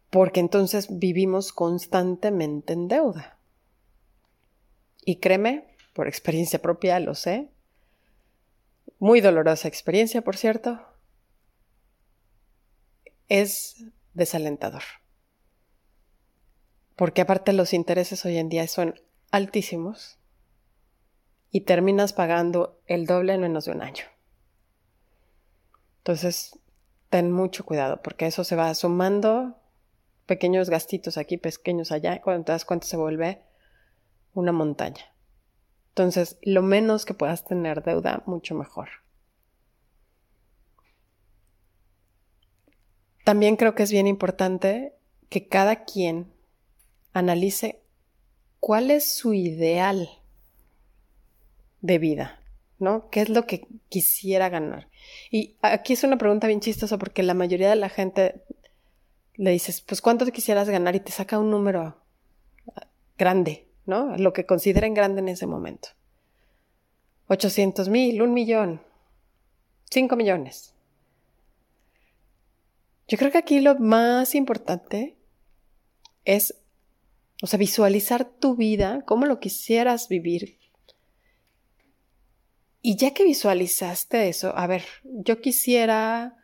Porque 0.09 0.41
entonces 0.41 0.99
vivimos 0.99 1.53
constantemente 1.53 2.73
en 2.73 2.89
deuda. 2.89 3.37
Y 5.05 5.21
créeme, 5.21 5.77
por 5.93 6.09
experiencia 6.09 6.61
propia 6.61 6.99
lo 6.99 7.15
sé, 7.15 7.49
muy 9.01 9.19
dolorosa 9.19 9.67
experiencia, 9.67 10.21
por 10.21 10.37
cierto, 10.37 10.79
es 13.27 13.83
desalentador 14.13 14.83
porque 17.01 17.21
aparte 17.21 17.51
los 17.51 17.73
intereses 17.73 18.23
hoy 18.25 18.37
en 18.37 18.47
día 18.47 18.67
son 18.67 18.93
altísimos 19.31 20.19
y 21.49 21.61
terminas 21.61 22.13
pagando 22.13 22.79
el 22.85 23.07
doble 23.07 23.33
en 23.33 23.41
menos 23.41 23.65
de 23.65 23.71
un 23.71 23.81
año. 23.81 24.03
Entonces, 25.97 26.59
ten 27.09 27.31
mucho 27.31 27.65
cuidado 27.65 28.03
porque 28.03 28.27
eso 28.27 28.43
se 28.43 28.55
va 28.55 28.71
sumando 28.75 29.57
pequeños 30.27 30.69
gastitos 30.69 31.17
aquí, 31.17 31.37
pequeños 31.37 31.91
allá, 31.91 32.21
cuando 32.21 32.45
te 32.45 32.51
das 32.51 32.65
cuenta 32.65 32.85
se 32.85 32.97
vuelve 32.97 33.41
una 34.35 34.51
montaña. 34.51 35.11
Entonces, 35.91 36.37
lo 36.41 36.61
menos 36.61 37.05
que 37.05 37.13
puedas 37.13 37.43
tener 37.43 37.83
deuda, 37.83 38.23
mucho 38.25 38.55
mejor. 38.55 38.89
También 43.25 43.57
creo 43.57 43.75
que 43.75 43.83
es 43.83 43.91
bien 43.91 44.07
importante 44.07 44.95
que 45.29 45.47
cada 45.47 45.83
quien 45.83 46.31
analice 47.13 47.81
cuál 48.59 48.89
es 48.89 49.11
su 49.11 49.33
ideal 49.33 50.09
de 51.81 51.97
vida, 51.99 52.39
¿no? 52.79 53.09
¿Qué 53.09 53.21
es 53.21 53.29
lo 53.29 53.45
que 53.45 53.67
quisiera 53.89 54.49
ganar? 54.49 54.87
Y 55.29 55.57
aquí 55.61 55.93
es 55.93 56.03
una 56.03 56.17
pregunta 56.17 56.47
bien 56.47 56.61
chistosa 56.61 56.97
porque 56.97 57.21
la 57.21 57.33
mayoría 57.33 57.69
de 57.69 57.75
la 57.75 57.89
gente 57.89 58.43
le 59.35 59.51
dices, 59.51 59.81
pues 59.81 60.01
¿cuánto 60.01 60.25
quisieras 60.27 60.69
ganar? 60.69 60.95
Y 60.95 60.99
te 61.01 61.11
saca 61.11 61.37
un 61.39 61.51
número 61.51 61.97
grande, 63.17 63.67
¿no? 63.85 64.17
Lo 64.17 64.33
que 64.33 64.45
consideren 64.45 64.93
grande 64.93 65.21
en 65.21 65.29
ese 65.29 65.47
momento. 65.47 65.89
800 67.27 67.89
mil, 67.89 68.21
un 68.21 68.33
millón, 68.33 68.81
5 69.89 70.15
millones. 70.15 70.73
Yo 73.07 73.17
creo 73.17 73.31
que 73.31 73.37
aquí 73.37 73.59
lo 73.59 73.75
más 73.77 74.35
importante 74.35 75.17
es 76.23 76.61
o 77.41 77.47
sea, 77.47 77.57
visualizar 77.57 78.25
tu 78.25 78.55
vida, 78.55 79.03
cómo 79.05 79.25
lo 79.25 79.39
quisieras 79.39 80.07
vivir. 80.07 80.59
Y 82.83 82.95
ya 82.97 83.13
que 83.13 83.23
visualizaste 83.23 84.29
eso, 84.29 84.55
a 84.55 84.67
ver, 84.67 84.85
yo 85.03 85.41
quisiera 85.41 86.37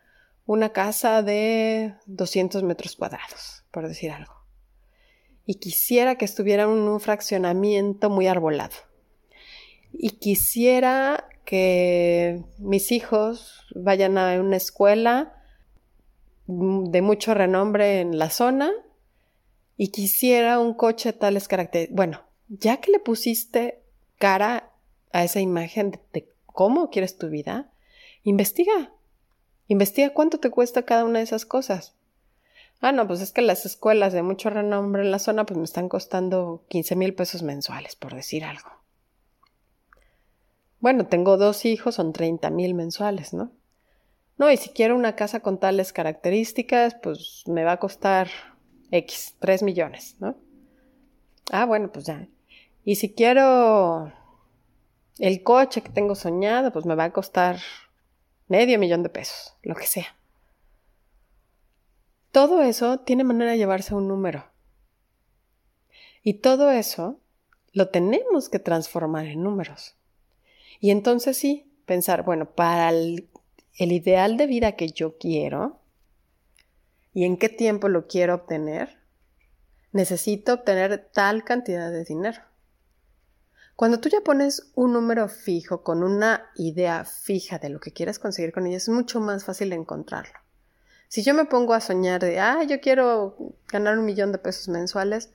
una 0.46 0.70
casa 0.70 1.22
de 1.22 1.96
200 2.08 2.63
metros 2.63 2.96
cuadrados, 2.96 3.63
por 3.72 3.88
decir 3.88 4.12
algo. 4.12 4.37
Y 5.48 5.56
quisiera 5.56 6.16
que 6.16 6.25
estuviera 6.25 6.63
en 6.63 6.70
un 6.70 7.00
fraccionamiento 7.00 8.12
muy 8.12 8.27
arbolado. 8.27 8.75
Y 9.92 10.12
quisiera 10.12 11.27
que 11.46 12.44
mis 12.60 12.92
hijos 12.92 13.66
vayan 13.74 14.20
a 14.20 14.39
una 14.39 14.58
escuela 14.58 15.34
de 16.46 17.01
mucho 17.01 17.34
renombre 17.34 18.01
en 18.01 18.20
la 18.20 18.30
zona 18.30 18.72
y 19.77 19.89
quisiera 19.89 20.60
un 20.60 20.74
coche 20.74 21.13
de 21.13 21.18
tales 21.18 21.48
características. 21.48 21.96
Bueno, 21.96 22.22
ya 22.50 22.77
que 22.77 22.92
le 22.92 23.00
pusiste 23.00 23.82
cara 24.18 24.72
a 25.12 25.24
esa 25.24 25.39
imagen 25.39 26.00
de, 26.13 26.30
cómo 26.46 26.89
quieres 26.89 27.18
tu 27.18 27.30
vida, 27.30 27.72
investiga. 28.24 28.92
Investiga 29.68 30.13
cuánto 30.13 30.39
te 30.39 30.50
cuesta 30.50 30.84
cada 30.84 31.06
una 31.06 31.20
de 31.20 31.25
esas 31.25 31.46
cosas. 31.46 31.97
Ah, 32.79 32.91
no, 32.91 33.07
pues 33.07 33.22
es 33.22 33.31
que 33.31 33.41
las 33.41 33.65
escuelas 33.65 34.13
de 34.13 34.22
mucho 34.22 34.50
renombre 34.50 35.01
en 35.01 35.12
la 35.12 35.19
zona 35.19 35.46
pues 35.46 35.57
me 35.57 35.63
están 35.63 35.89
costando 35.89 36.63
15 36.69 36.96
mil 36.96 37.15
pesos 37.15 37.41
mensuales, 37.41 37.96
por 37.96 38.13
decir 38.13 38.46
algo. 38.46 38.69
Bueno, 40.79 41.07
tengo 41.07 41.38
dos 41.38 41.65
hijos, 41.65 41.96
son 41.96 42.13
30 42.13 42.50
mil 42.51 42.75
mensuales, 42.75 43.34
¿no? 43.34 43.51
No, 44.38 44.51
y 44.51 44.57
si 44.57 44.69
quiero 44.69 44.96
una 44.96 45.15
casa 45.15 45.39
con 45.39 45.60
tales 45.60 45.91
características, 45.91 46.96
pues 47.01 47.43
me 47.48 47.63
va 47.63 47.74
a 47.74 47.79
costar 47.79 48.29
X, 48.91 49.36
3 49.39 49.63
millones, 49.63 50.15
¿no? 50.19 50.38
Ah, 51.51 51.65
bueno, 51.65 51.91
pues 51.91 52.05
ya. 52.05 52.27
Y 52.86 52.96
si 52.96 53.13
quiero 53.13 54.13
el 55.17 55.41
coche 55.41 55.81
que 55.81 55.89
tengo 55.89 56.13
soñado, 56.13 56.72
pues 56.72 56.86
me 56.86 56.93
va 56.93 57.05
a 57.05 57.13
costar 57.13 57.57
medio 58.48 58.77
millón 58.77 59.01
de 59.01 59.10
pesos, 59.10 59.55
lo 59.63 59.74
que 59.74 59.88
sea. 59.88 60.16
Todo 62.38 62.62
eso 62.62 63.00
tiene 63.00 63.24
manera 63.24 63.53
de 63.53 63.58
llevarse 63.58 63.96
a 63.96 63.98
un 63.98 64.08
número. 64.08 64.46
Y 66.22 66.36
todo 66.36 66.70
eso 66.70 67.20
lo 67.74 67.89
tenemos 67.89 68.48
que 68.48 68.60
transformar 68.60 69.25
en 69.25 69.41
números. 69.41 69.96
Y 70.79 70.91
entonces 70.91 71.36
sí, 71.36 71.74
pensar, 71.88 72.24
bueno, 72.24 72.53
para 72.53 72.89
el, 72.89 73.27
ideal 73.74 74.38
de 74.38 74.46
vida 74.46 74.74
que 74.74 74.89
yo 74.89 75.17
quiero, 75.17 75.82
y 77.12 77.24
en 77.24 77.38
qué 77.38 77.50
tiempo 77.50 77.89
lo 77.89 78.06
quiero 78.06 78.36
obtener, 78.36 79.00
necesito 79.91 80.53
obtener 80.53 81.10
tal 81.12 81.44
cantidad 81.44 81.91
de 81.91 82.03
dinero. 82.03 82.44
Cuando 83.75 84.00
tú 84.00 84.10
ya 84.10 84.22
pones 84.22 84.72
un 84.75 84.94
número 84.94 85.27
fijo 85.27 85.82
con 85.82 86.03
una 86.03 86.51
idea 86.56 87.03
fija 87.03 87.58
de 87.58 87.70
lo 87.70 87.79
que 87.79 87.94
quieres 87.94 88.20
conseguir 88.20 88.51
con 88.51 88.67
ella, 88.67 88.77
es 88.77 88.89
mucho 88.89 89.20
más 89.20 89.44
fácil 89.44 89.74
encontrarlo. 89.74 90.47
Si 91.07 91.23
yo 91.23 91.33
me 91.33 91.45
pongo 91.45 91.73
a 91.73 91.79
soñar 91.79 92.21
de, 92.21 92.39
ah, 92.39 92.63
yo 92.63 92.81
quiero 92.81 93.53
ganar 93.67 93.97
un 93.97 94.05
millón 94.05 94.31
de 94.31 94.39
pesos 94.39 94.67
mensuales, 94.67 95.31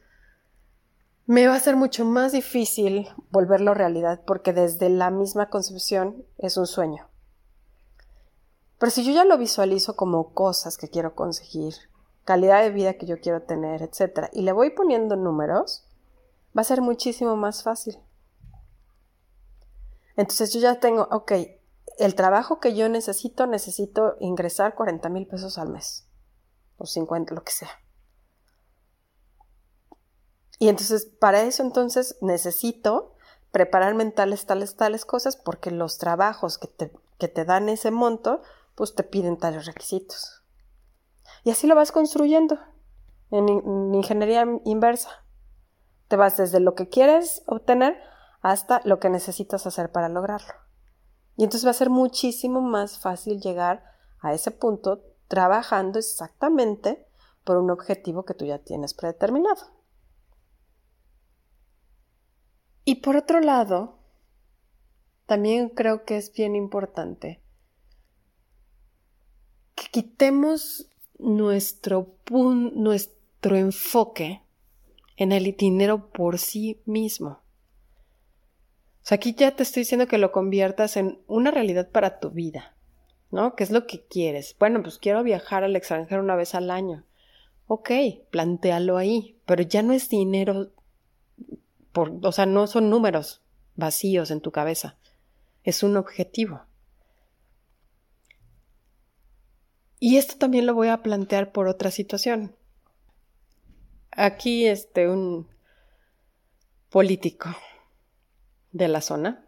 me 1.27 1.47
va 1.47 1.55
a 1.55 1.61
ser 1.61 1.77
mucho 1.77 2.05
más 2.05 2.33
difícil 2.33 3.09
volverlo 3.31 3.75
realidad 3.75 4.23
porque 4.27 4.53
desde 4.53 4.91
la 4.91 5.11
misma 5.11 5.49
concepción 5.49 6.27
es 6.39 6.57
un 6.57 6.67
sueño. 6.67 7.09
Pero 8.79 8.91
si 8.91 9.05
yo 9.05 9.13
ya 9.13 9.25
lo 9.25 9.39
visualizo 9.39 9.95
como 9.95 10.35
cosas 10.35 10.77
que 10.77 10.89
quiero 10.89 11.15
conseguir, 11.15 11.75
calidad 12.25 12.63
de 12.63 12.71
vida 12.71 12.95
que 12.95 13.07
yo 13.07 13.21
quiero 13.21 13.43
tener, 13.43 13.81
etc., 13.83 14.29
y 14.33 14.43
le 14.43 14.53
voy 14.53 14.71
poniendo 14.71 15.17
números, 15.17 15.87
va 16.57 16.63
a 16.63 16.65
ser 16.65 16.83
muchísimo 16.83 17.37
más 17.37 17.63
fácil. 17.63 17.99
Entonces 20.17 20.53
yo 20.53 20.61
ya 20.61 20.81
tengo, 20.81 21.09
ok, 21.11 21.33
el 21.99 22.15
trabajo 22.15 22.61
que 22.61 22.75
yo 22.75 22.89
necesito, 22.89 23.47
necesito 23.47 24.17
ingresar 24.21 24.75
40 24.75 25.09
mil 25.09 25.27
pesos 25.27 25.59
al 25.59 25.69
mes, 25.69 26.09
o 26.77 26.87
50, 26.87 27.35
lo 27.35 27.43
que 27.45 27.53
sea. 27.53 27.71
Y 30.59 30.69
entonces, 30.69 31.07
para 31.07 31.43
eso 31.43 31.63
entonces 31.63 32.17
necesito 32.21 33.15
preparar 33.51 33.95
mentales 33.95 34.47
tales, 34.47 34.77
tales 34.77 35.05
cosas, 35.05 35.37
porque 35.37 35.71
los 35.71 35.99
trabajos 35.99 36.59
que 36.59 36.69
te, 36.69 36.93
que 37.19 37.29
te 37.29 37.45
dan 37.45 37.69
ese 37.69 37.91
monto, 37.91 38.43
pues 38.75 38.95
te 38.95 39.03
piden 39.03 39.39
tales 39.39 39.67
requisitos. 39.67 40.45
Y 41.45 41.51
así 41.51 41.67
lo 41.67 41.75
vas 41.75 41.93
construyendo 41.93 42.59
en, 43.31 43.49
en 43.49 43.95
ingeniería 43.95 44.47
inversa. 44.65 45.25
Te 46.09 46.17
vas 46.17 46.37
desde 46.37 46.61
lo 46.61 46.75
que 46.75 46.89
quieres 46.89 47.43
obtener 47.47 48.01
hasta 48.41 48.81
lo 48.85 49.01
que 49.01 49.11
necesitas 49.11 49.67
hacer 49.67 49.91
para 49.91 50.09
lograrlo. 50.09 50.62
Y 51.37 51.45
entonces 51.45 51.67
va 51.67 51.71
a 51.71 51.75
ser 51.75 51.91
muchísimo 51.91 52.61
más 52.61 52.99
fácil 52.99 53.41
llegar 53.41 53.85
a 54.21 54.35
ese 54.35 54.51
punto 54.51 55.03
trabajando 55.29 55.99
exactamente 55.99 57.07
por 57.45 57.57
un 57.57 57.71
objetivo 57.71 58.25
que 58.25 58.35
tú 58.35 58.45
ya 58.45 58.59
tienes 58.59 58.95
predeterminado. 58.95 59.63
Y 62.85 62.97
por 62.97 63.17
otro 63.17 63.41
lado, 63.41 63.99
también 65.27 65.69
creo 65.69 66.05
que 66.05 66.17
es 66.17 66.33
bien 66.33 66.57
importante 66.57 67.41
que 69.75 69.85
quitemos 69.91 70.89
nuestro, 71.19 72.17
nuestro 72.31 73.57
enfoque 73.57 74.43
en 75.17 75.33
el 75.33 75.57
dinero 75.57 76.11
por 76.11 76.39
sí 76.39 76.83
mismo. 76.85 77.42
O 79.03 79.05
sea, 79.05 79.17
aquí 79.17 79.35
ya 79.35 79.57
te 79.57 79.65
estoy 79.65 79.81
diciendo 79.81 80.07
que 80.07 80.19
lo 80.19 80.31
conviertas 80.31 80.97
en 80.97 81.21
una 81.27 81.51
realidad 81.51 81.91
para 81.91 82.21
tu 82.21 82.31
vida, 82.31 82.77
¿no? 83.33 83.57
¿Qué 83.57 83.65
es 83.65 83.73
lo 83.73 83.87
que 83.89 84.07
quieres? 84.07 84.55
Bueno, 84.61 84.81
pues 84.81 84.99
quiero 84.99 85.25
viajar 85.25 85.65
al 85.65 85.75
extranjero 85.75 86.23
una 86.23 86.37
vez 86.37 86.55
al 86.55 86.71
año. 86.71 87.05
Ok, 87.67 87.91
plantéalo 88.31 88.97
ahí, 88.97 89.41
pero 89.45 89.65
ya 89.65 89.83
no 89.83 89.93
es 89.93 90.09
dinero, 90.09 90.71
por, 91.91 92.13
o 92.23 92.31
sea, 92.31 92.47
no 92.47 92.69
son 92.69 92.91
números 92.91 93.43
vacíos 93.75 94.31
en 94.31 94.41
tu 94.41 94.53
cabeza, 94.53 94.97
es 95.65 95.83
un 95.83 95.97
objetivo. 95.97 96.63
Y 99.99 100.17
esto 100.17 100.37
también 100.37 100.67
lo 100.67 100.75
voy 100.75 100.89
a 100.89 101.03
plantear 101.03 101.51
por 101.51 101.67
otra 101.67 101.91
situación. 101.91 102.55
Aquí, 104.13 104.67
este, 104.67 105.09
un 105.09 105.49
político 106.91 107.49
de 108.73 108.89
la 108.89 109.01
zona, 109.01 109.47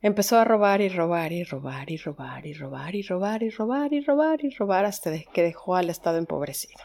empezó 0.00 0.38
a 0.38 0.44
robar 0.44 0.80
y 0.80 0.88
robar 0.88 1.32
y 1.32 1.44
robar 1.44 1.90
y 1.90 1.96
robar 1.96 2.46
y 2.46 2.52
robar 2.52 2.94
y 2.94 3.02
robar 3.02 3.42
y 3.42 3.50
robar 3.50 3.92
y 3.92 4.00
robar 4.00 4.44
y 4.44 4.50
robar 4.50 4.84
hasta 4.84 5.12
que 5.32 5.42
dejó 5.42 5.76
al 5.76 5.90
Estado 5.90 6.18
empobrecido. 6.18 6.80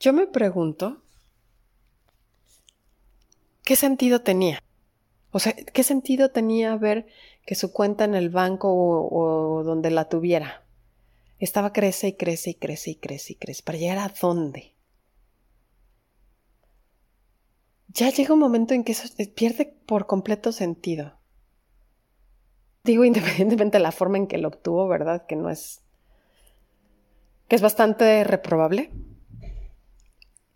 Yo 0.00 0.12
me 0.12 0.26
pregunto, 0.26 1.02
¿qué 3.62 3.76
sentido 3.76 4.22
tenía? 4.22 4.62
O 5.30 5.38
sea, 5.38 5.52
¿qué 5.52 5.82
sentido 5.84 6.30
tenía 6.30 6.74
ver 6.76 7.06
que 7.46 7.54
su 7.54 7.72
cuenta 7.72 8.04
en 8.04 8.14
el 8.14 8.30
banco 8.30 8.68
o, 8.72 9.62
donde 9.62 9.90
la 9.90 10.08
tuviera 10.08 10.64
estaba 11.38 11.72
crece 11.72 12.08
y 12.08 12.12
crece 12.14 12.50
y 12.50 12.54
crece 12.54 12.90
y 12.90 12.94
crece 12.96 13.32
y 13.34 13.36
crece? 13.36 13.62
¿Para 13.62 13.78
llegar 13.78 13.98
a 13.98 14.12
dónde? 14.20 14.74
Ya 17.92 18.10
llega 18.10 18.34
un 18.34 18.40
momento 18.40 18.74
en 18.74 18.84
que 18.84 18.92
eso 18.92 19.08
pierde 19.34 19.76
por 19.86 20.06
completo 20.06 20.52
sentido. 20.52 21.18
Digo, 22.84 23.04
independientemente 23.06 23.78
de 23.78 23.82
la 23.82 23.92
forma 23.92 24.18
en 24.18 24.26
que 24.26 24.38
lo 24.38 24.48
obtuvo, 24.48 24.88
¿verdad? 24.88 25.26
Que 25.26 25.36
no 25.36 25.50
es. 25.50 25.82
que 27.48 27.56
es 27.56 27.62
bastante 27.62 28.24
reprobable 28.24 28.90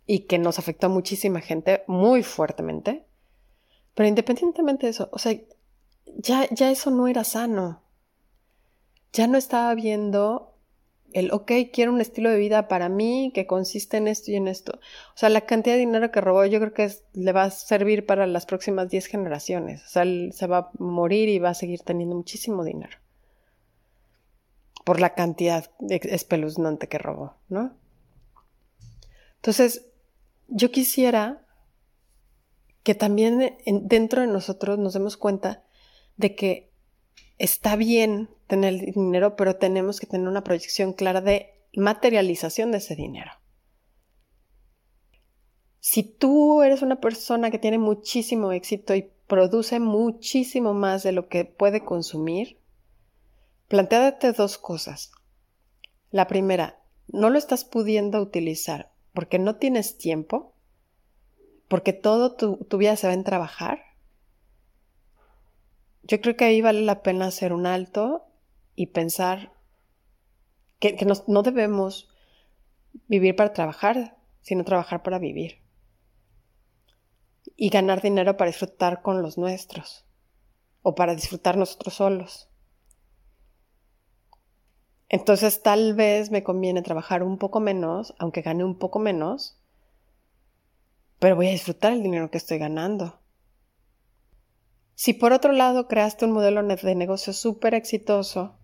y 0.06 0.20
que 0.20 0.38
nos 0.38 0.58
afectó 0.58 0.86
a 0.86 0.90
muchísima 0.90 1.40
gente 1.40 1.82
muy 1.86 2.22
fuertemente. 2.22 3.06
Pero 3.94 4.08
independientemente 4.08 4.86
de 4.86 4.90
eso, 4.90 5.08
o 5.12 5.18
sea, 5.18 5.38
ya, 6.16 6.48
ya 6.50 6.70
eso 6.70 6.90
no 6.90 7.08
era 7.08 7.24
sano. 7.24 7.82
Ya 9.12 9.26
no 9.28 9.38
estaba 9.38 9.74
viendo 9.74 10.53
el, 11.14 11.32
ok, 11.32 11.52
quiero 11.72 11.92
un 11.92 12.00
estilo 12.00 12.28
de 12.28 12.38
vida 12.38 12.66
para 12.66 12.88
mí 12.88 13.30
que 13.32 13.46
consiste 13.46 13.96
en 13.96 14.08
esto 14.08 14.32
y 14.32 14.34
en 14.34 14.48
esto. 14.48 14.80
O 15.14 15.16
sea, 15.16 15.28
la 15.28 15.42
cantidad 15.42 15.76
de 15.76 15.80
dinero 15.80 16.10
que 16.10 16.20
robó 16.20 16.44
yo 16.44 16.58
creo 16.58 16.74
que 16.74 16.90
le 17.12 17.32
va 17.32 17.44
a 17.44 17.50
servir 17.50 18.04
para 18.04 18.26
las 18.26 18.46
próximas 18.46 18.90
10 18.90 19.06
generaciones. 19.06 19.84
O 19.84 19.88
sea, 19.88 20.02
él 20.02 20.32
se 20.34 20.48
va 20.48 20.58
a 20.58 20.70
morir 20.78 21.28
y 21.28 21.38
va 21.38 21.50
a 21.50 21.54
seguir 21.54 21.80
teniendo 21.82 22.16
muchísimo 22.16 22.64
dinero. 22.64 22.98
Por 24.84 25.00
la 25.00 25.14
cantidad 25.14 25.70
espeluznante 25.88 26.88
que 26.88 26.98
robó, 26.98 27.36
¿no? 27.48 27.76
Entonces, 29.36 29.86
yo 30.48 30.72
quisiera 30.72 31.46
que 32.82 32.96
también 32.96 33.56
dentro 33.64 34.20
de 34.20 34.26
nosotros 34.26 34.80
nos 34.80 34.94
demos 34.94 35.16
cuenta 35.16 35.62
de 36.16 36.34
que 36.34 36.72
está 37.38 37.76
bien 37.76 38.33
tener 38.46 38.92
dinero, 38.92 39.36
pero 39.36 39.56
tenemos 39.56 40.00
que 40.00 40.06
tener 40.06 40.28
una 40.28 40.44
proyección 40.44 40.92
clara 40.92 41.20
de 41.20 41.54
materialización 41.74 42.70
de 42.70 42.78
ese 42.78 42.96
dinero. 42.96 43.30
Si 45.80 46.02
tú 46.02 46.62
eres 46.62 46.82
una 46.82 47.00
persona 47.00 47.50
que 47.50 47.58
tiene 47.58 47.78
muchísimo 47.78 48.52
éxito 48.52 48.94
y 48.94 49.10
produce 49.26 49.80
muchísimo 49.80 50.72
más 50.74 51.02
de 51.02 51.12
lo 51.12 51.28
que 51.28 51.44
puede 51.44 51.84
consumir, 51.84 52.58
planteate 53.68 54.32
dos 54.32 54.58
cosas. 54.58 55.12
La 56.10 56.26
primera, 56.26 56.80
no 57.08 57.28
lo 57.28 57.38
estás 57.38 57.64
pudiendo 57.64 58.20
utilizar 58.20 58.92
porque 59.12 59.38
no 59.38 59.56
tienes 59.56 59.98
tiempo, 59.98 60.54
porque 61.68 61.92
todo 61.92 62.34
tu, 62.34 62.56
tu 62.64 62.78
vida 62.78 62.96
se 62.96 63.06
va 63.06 63.12
en 63.12 63.24
trabajar 63.24 63.94
yo 66.06 66.20
creo 66.20 66.36
que 66.36 66.44
ahí 66.44 66.60
vale 66.60 66.82
la 66.82 67.02
pena 67.02 67.26
hacer 67.26 67.52
un 67.52 67.66
alto 67.66 68.26
y 68.74 68.86
pensar 68.86 69.52
que, 70.78 70.96
no 71.26 71.42
debemos 71.42 72.08
vivir 73.08 73.36
para 73.36 73.52
trabajar, 73.52 74.16
sino 74.40 74.64
trabajar 74.64 75.02
para 75.02 75.18
vivir. 75.18 75.62
Y 77.56 77.68
ganar 77.68 78.02
dinero 78.02 78.36
para 78.36 78.50
disfrutar 78.50 79.02
con 79.02 79.22
los 79.22 79.38
nuestros 79.38 80.04
o 80.82 80.94
para 80.94 81.14
disfrutar 81.14 81.56
nosotros 81.56 81.94
solos. 81.94 82.50
Entonces 85.08 85.62
tal 85.62 85.94
vez 85.94 86.30
me 86.30 86.42
conviene 86.42 86.82
trabajar 86.82 87.22
un 87.22 87.38
poco 87.38 87.60
menos, 87.60 88.14
aunque 88.18 88.42
gane 88.42 88.64
un 88.64 88.78
poco 88.78 88.98
menos, 88.98 89.60
pero 91.18 91.36
voy 91.36 91.48
a 91.48 91.52
disfrutar 91.52 91.92
el 91.92 92.02
dinero 92.02 92.30
que 92.30 92.38
estoy 92.38 92.58
ganando. 92.58 93.20
Si 94.94 95.12
por 95.12 95.32
otro 95.32 95.52
lado 95.52 95.88
creaste 95.88 96.24
un 96.24 96.32
modelo 96.32 96.62
de 96.62 96.94
negocio 96.94 97.32
súper 97.32 97.74
exitoso, 97.74 98.58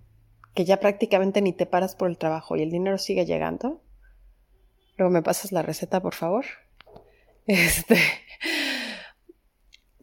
que 0.55 0.65
ya 0.65 0.81
prácticamente 0.81 1.43
ni 1.43 1.53
te 1.53 1.67
paras 1.67 1.95
por 1.95 2.11
el 2.11 2.19
trabajo 2.19 2.57
y 2.57 2.63
el 2.63 2.71
dinero 2.71 2.99
sigue 2.99 3.27
llegando, 3.27 3.83
luego 4.97 5.13
me 5.13 5.23
pasas 5.23 5.53
la 5.53 5.63
receta, 5.63 6.01
por 6.01 6.15
favor. 6.15 6.45
Este. 7.47 7.99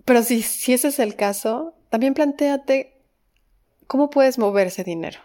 Pero 0.03 0.23
si, 0.23 0.41
si 0.41 0.73
ese 0.73 0.89
es 0.89 0.99
el 0.99 1.15
caso, 1.15 1.75
también 1.89 2.13
planteate 2.13 2.97
cómo 3.87 4.09
puedes 4.09 4.37
mover 4.37 4.67
ese 4.67 4.83
dinero. 4.83 5.19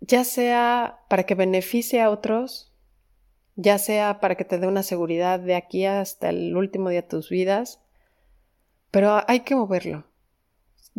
Ya 0.00 0.24
sea 0.24 1.00
para 1.08 1.24
que 1.24 1.34
beneficie 1.34 2.00
a 2.00 2.10
otros, 2.10 2.72
ya 3.56 3.78
sea 3.78 4.20
para 4.20 4.36
que 4.36 4.44
te 4.44 4.58
dé 4.58 4.66
una 4.66 4.82
seguridad 4.82 5.40
de 5.40 5.56
aquí 5.56 5.84
hasta 5.84 6.30
el 6.30 6.56
último 6.56 6.88
día 6.90 7.02
de 7.02 7.08
tus 7.08 7.28
vidas, 7.28 7.80
pero 8.90 9.22
hay 9.26 9.40
que 9.40 9.54
moverlo. 9.54 10.04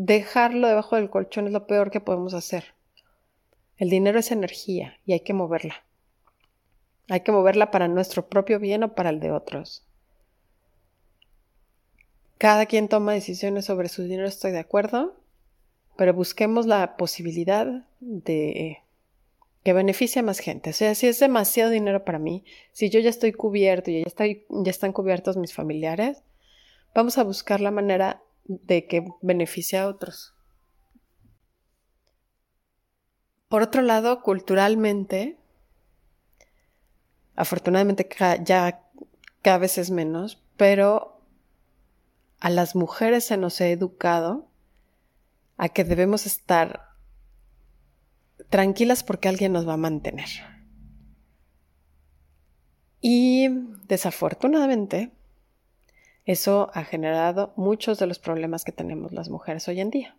Dejarlo 0.01 0.69
debajo 0.69 0.95
del 0.95 1.09
colchón 1.09 1.47
es 1.47 1.51
lo 1.51 1.67
peor 1.67 1.91
que 1.91 1.99
podemos 1.99 2.33
hacer. 2.33 2.73
El 3.75 3.89
dinero 3.89 4.17
es 4.17 4.31
energía 4.31 4.97
y 5.05 5.12
hay 5.12 5.19
que 5.19 5.33
moverla. 5.33 5.83
Hay 7.09 7.19
que 7.19 7.33
moverla 7.33 7.69
para 7.69 7.89
nuestro 7.89 8.29
propio 8.29 8.59
bien 8.62 8.83
o 8.83 8.95
para 8.95 9.09
el 9.09 9.19
de 9.19 9.31
otros. 9.31 9.85
Cada 12.38 12.65
quien 12.65 12.88
toma 12.88 13.12
decisiones 13.12 13.65
sobre 13.65 13.89
su 13.89 14.03
dinero, 14.03 14.25
estoy 14.25 14.53
de 14.53 14.59
acuerdo, 14.59 15.17
pero 15.97 16.13
busquemos 16.13 16.65
la 16.65 16.95
posibilidad 16.95 17.85
de 17.99 18.77
que 19.65 19.73
beneficie 19.73 20.21
a 20.21 20.23
más 20.23 20.39
gente. 20.39 20.69
O 20.69 20.73
sea, 20.73 20.95
si 20.95 21.07
es 21.07 21.19
demasiado 21.19 21.71
dinero 21.71 22.05
para 22.05 22.19
mí, 22.19 22.45
si 22.71 22.89
yo 22.89 23.01
ya 23.01 23.09
estoy 23.09 23.33
cubierto 23.33 23.91
y 23.91 23.99
ya, 23.99 24.07
estoy, 24.07 24.45
ya 24.47 24.71
están 24.71 24.93
cubiertos 24.93 25.35
mis 25.35 25.53
familiares, 25.53 26.23
vamos 26.95 27.17
a 27.17 27.23
buscar 27.23 27.59
la 27.59 27.71
manera 27.71 28.23
de 28.49 28.88
que 28.88 29.07
beneficie 29.21 29.77
a 29.77 29.88
otros. 29.88 30.33
Por 33.47 33.62
otro 33.62 33.81
lado, 33.81 34.21
culturalmente, 34.21 35.38
afortunadamente 37.35 38.09
ya 38.43 38.83
cada 39.41 39.59
vez 39.59 39.77
es 39.77 39.91
menos, 39.91 40.43
pero 40.57 41.21
a 42.39 42.49
las 42.49 42.75
mujeres 42.75 43.25
se 43.25 43.38
nos 43.38 43.62
ha 43.62 43.67
educado 43.67 44.49
a 45.57 45.69
que 45.69 45.83
debemos 45.83 46.25
estar 46.25 46.89
tranquilas 48.49 49.03
porque 49.03 49.29
alguien 49.29 49.53
nos 49.53 49.67
va 49.67 49.73
a 49.73 49.77
mantener. 49.77 50.29
Y 53.01 53.47
desafortunadamente, 53.88 55.12
eso 56.25 56.69
ha 56.73 56.84
generado 56.84 57.53
muchos 57.55 57.99
de 57.99 58.08
los 58.08 58.19
problemas 58.19 58.63
que 58.63 58.71
tenemos 58.71 59.12
las 59.12 59.29
mujeres 59.29 59.67
hoy 59.67 59.79
en 59.79 59.89
día. 59.89 60.17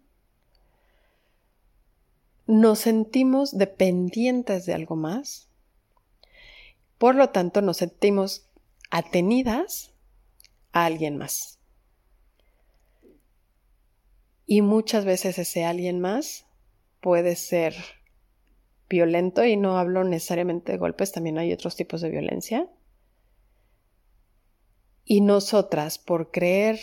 Nos 2.47 2.81
sentimos 2.81 3.57
dependientes 3.57 4.67
de 4.67 4.75
algo 4.75 4.97
más, 4.97 5.49
por 6.99 7.15
lo 7.15 7.31
tanto 7.31 7.63
nos 7.63 7.77
sentimos 7.77 8.47
atenidas 8.91 9.95
a 10.73 10.85
alguien 10.85 11.17
más. 11.17 11.59
Y 14.47 14.63
muchas 14.63 15.05
veces 15.05 15.39
ese 15.39 15.65
alguien 15.65 16.01
más 16.01 16.45
puede 17.01 17.37
ser 17.37 17.75
violento 18.89 19.45
y 19.45 19.57
no 19.57 19.79
hablo 19.79 20.03
necesariamente 20.03 20.73
de 20.73 20.79
golpes, 20.79 21.13
también 21.13 21.39
hay 21.39 21.53
otros 21.53 21.77
tipos 21.77 22.01
de 22.01 22.11
violencia. 22.11 22.69
Y 25.13 25.23
nosotras, 25.23 25.99
por 25.99 26.31
creer 26.31 26.79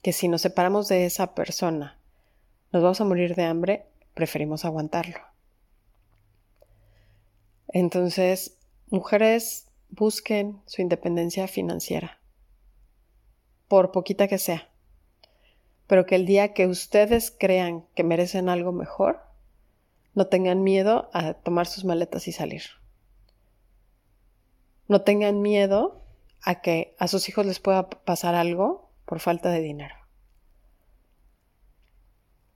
que 0.00 0.12
si 0.12 0.28
nos 0.28 0.42
separamos 0.42 0.86
de 0.86 1.06
esa 1.06 1.34
persona 1.34 1.98
nos 2.70 2.84
vamos 2.84 3.00
a 3.00 3.04
morir 3.04 3.34
de 3.34 3.42
hambre, 3.42 3.86
preferimos 4.14 4.64
aguantarlo. 4.64 5.18
Entonces, 7.66 8.58
mujeres, 8.90 9.66
busquen 9.88 10.62
su 10.66 10.82
independencia 10.82 11.48
financiera, 11.48 12.20
por 13.66 13.90
poquita 13.90 14.28
que 14.28 14.38
sea, 14.38 14.70
pero 15.88 16.06
que 16.06 16.14
el 16.14 16.26
día 16.26 16.54
que 16.54 16.68
ustedes 16.68 17.34
crean 17.36 17.84
que 17.96 18.04
merecen 18.04 18.50
algo 18.50 18.70
mejor, 18.70 19.20
no 20.14 20.28
tengan 20.28 20.62
miedo 20.62 21.10
a 21.12 21.34
tomar 21.34 21.66
sus 21.66 21.84
maletas 21.84 22.28
y 22.28 22.32
salir. 22.32 22.62
No 24.86 25.02
tengan 25.02 25.42
miedo 25.42 26.01
a 26.42 26.60
que 26.60 26.94
a 26.98 27.08
sus 27.08 27.28
hijos 27.28 27.46
les 27.46 27.60
pueda 27.60 27.88
pasar 27.88 28.34
algo 28.34 28.90
por 29.04 29.20
falta 29.20 29.50
de 29.50 29.60
dinero. 29.60 29.94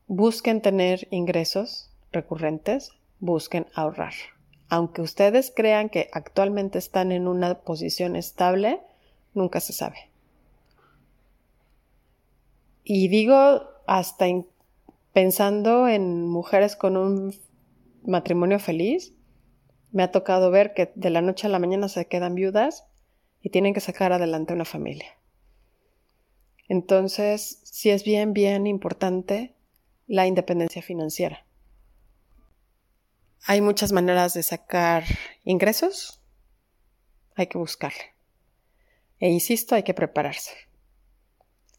Busquen 0.07 0.61
tener 0.61 1.09
ingresos 1.11 1.91
recurrentes, 2.13 2.93
busquen 3.21 3.67
ahorrar. 3.75 4.15
Aunque 4.69 5.03
ustedes 5.03 5.53
crean 5.55 5.89
que 5.89 6.09
actualmente 6.13 6.79
están 6.79 7.13
en 7.13 7.29
una 7.29 7.61
posición 7.61 8.17
estable, 8.17 8.81
nunca 9.35 9.61
se 9.61 9.73
sabe. 9.73 10.11
Y 12.83 13.09
digo 13.09 13.63
hasta 13.87 14.27
pensando 15.13 15.89
en 15.89 16.27
mujeres 16.27 16.77
con 16.77 16.97
un 16.97 17.35
matrimonio 18.05 18.59
feliz, 18.59 19.13
me 19.93 20.03
ha 20.03 20.11
tocado 20.13 20.51
ver 20.51 20.75
que 20.75 20.93
de 20.95 21.11
la 21.11 21.21
noche 21.21 21.47
a 21.47 21.51
la 21.51 21.59
mañana 21.59 21.89
se 21.89 22.07
quedan 22.07 22.35
viudas 22.35 22.86
y 23.47 23.51
tienen 23.51 23.75
que 23.75 23.81
sacar 23.81 24.13
adelante 24.13 24.55
una 24.55 24.65
familia. 24.65 25.07
Entonces, 26.69 27.61
sí 27.63 27.91
es 27.91 28.03
bien, 28.03 28.33
bien 28.33 28.67
importante 28.67 29.55
la 30.09 30.27
independencia 30.27 30.83
financiera. 30.83 31.47
Hay 33.45 33.61
muchas 33.61 33.93
maneras 33.93 34.35
de 34.35 34.43
sacar 34.43 35.05
ingresos, 35.45 36.21
hay 37.37 37.47
que 37.47 37.57
buscarle. 37.57 38.17
E 39.21 39.29
insisto, 39.29 39.77
hay 39.77 39.85
que 39.85 39.95
prepararse. 39.95 40.51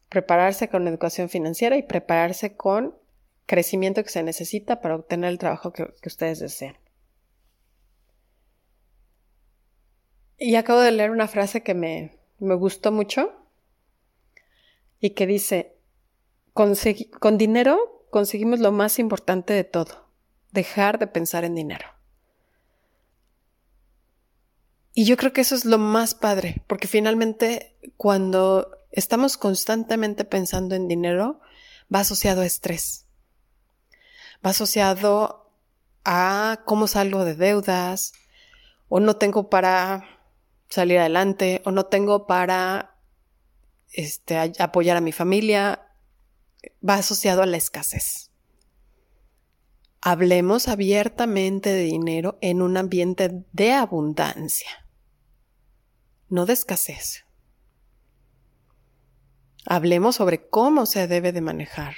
Prepararse 0.08 0.70
con 0.70 0.88
educación 0.88 1.28
financiera 1.28 1.76
y 1.76 1.82
prepararse 1.82 2.56
con 2.56 2.96
crecimiento 3.44 4.02
que 4.02 4.08
se 4.08 4.22
necesita 4.22 4.80
para 4.80 4.94
obtener 4.94 5.28
el 5.28 5.38
trabajo 5.38 5.74
que, 5.74 5.84
ustedes 6.06 6.38
desean. 6.38 6.78
Y 10.38 10.54
acabo 10.54 10.80
de 10.80 10.92
leer 10.92 11.10
una 11.10 11.28
frase 11.28 11.62
que 11.62 11.74
me, 11.74 12.18
me 12.38 12.54
gustó 12.54 12.92
mucho 12.92 13.32
y 15.00 15.10
que 15.10 15.26
dice, 15.26 15.76
con 16.52 17.38
dinero 17.38 18.06
conseguimos 18.10 18.60
lo 18.60 18.72
más 18.72 18.98
importante 18.98 19.52
de 19.52 19.64
todo, 19.64 20.08
dejar 20.52 20.98
de 20.98 21.08
pensar 21.08 21.44
en 21.44 21.54
dinero. 21.54 21.86
Y 24.94 25.04
yo 25.04 25.16
creo 25.16 25.32
que 25.32 25.42
eso 25.42 25.54
es 25.54 25.64
lo 25.64 25.78
más 25.78 26.14
padre, 26.14 26.62
porque 26.66 26.88
finalmente 26.88 27.76
cuando 27.96 28.78
estamos 28.90 29.36
constantemente 29.36 30.24
pensando 30.24 30.74
en 30.74 30.88
dinero, 30.88 31.40
va 31.92 32.00
asociado 32.00 32.42
a 32.42 32.46
estrés 32.46 33.08
va 34.44 34.50
asociado 34.50 35.50
a 36.04 36.60
cómo 36.64 36.86
salgo 36.86 37.24
de 37.24 37.34
deudas, 37.34 38.12
o 38.88 39.00
no 39.00 39.16
tengo 39.16 39.50
para 39.50 40.17
salir 40.68 40.98
adelante, 40.98 41.62
o 41.64 41.70
no 41.70 41.86
tengo 41.86 42.26
para 42.26 42.96
este, 43.92 44.38
apoyar 44.58 44.96
a 44.96 45.00
mi 45.00 45.12
familia, 45.12 45.86
va 46.86 46.94
asociado 46.94 47.42
a 47.42 47.46
la 47.46 47.56
escasez. 47.56 48.30
Hablemos 50.00 50.68
abiertamente 50.68 51.70
de 51.70 51.82
dinero 51.82 52.38
en 52.40 52.62
un 52.62 52.76
ambiente 52.76 53.44
de 53.52 53.72
abundancia, 53.72 54.86
no 56.28 56.46
de 56.46 56.52
escasez. 56.52 57.24
Hablemos 59.66 60.16
sobre 60.16 60.48
cómo 60.48 60.86
se 60.86 61.08
debe 61.08 61.32
de 61.32 61.40
manejar 61.40 61.94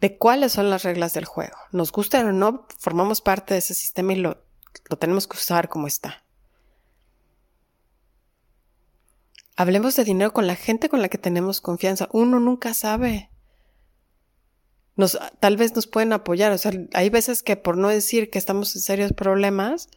de 0.00 0.16
cuáles 0.16 0.52
son 0.52 0.70
las 0.70 0.82
reglas 0.82 1.12
del 1.12 1.26
juego. 1.26 1.56
Nos 1.72 1.92
gusta 1.92 2.20
o 2.20 2.32
no, 2.32 2.66
formamos 2.78 3.20
parte 3.20 3.54
de 3.54 3.58
ese 3.58 3.74
sistema 3.74 4.14
y 4.14 4.16
lo, 4.16 4.42
lo 4.88 4.96
tenemos 4.98 5.26
que 5.26 5.36
usar 5.36 5.68
como 5.68 5.86
está. 5.86 6.24
Hablemos 9.56 9.96
de 9.96 10.04
dinero 10.04 10.32
con 10.32 10.46
la 10.46 10.56
gente 10.56 10.88
con 10.88 11.02
la 11.02 11.08
que 11.08 11.18
tenemos 11.18 11.60
confianza. 11.60 12.08
Uno 12.12 12.40
nunca 12.40 12.74
sabe. 12.74 13.30
Nos, 14.96 15.18
tal 15.40 15.56
vez 15.56 15.74
nos 15.74 15.86
pueden 15.86 16.12
apoyar. 16.12 16.52
O 16.52 16.58
sea, 16.58 16.72
hay 16.94 17.10
veces 17.10 17.42
que 17.42 17.56
por 17.56 17.76
no 17.76 17.88
decir 17.88 18.30
que 18.30 18.38
estamos 18.38 18.74
en 18.74 18.82
serios 18.82 19.12
problemas, 19.12 19.88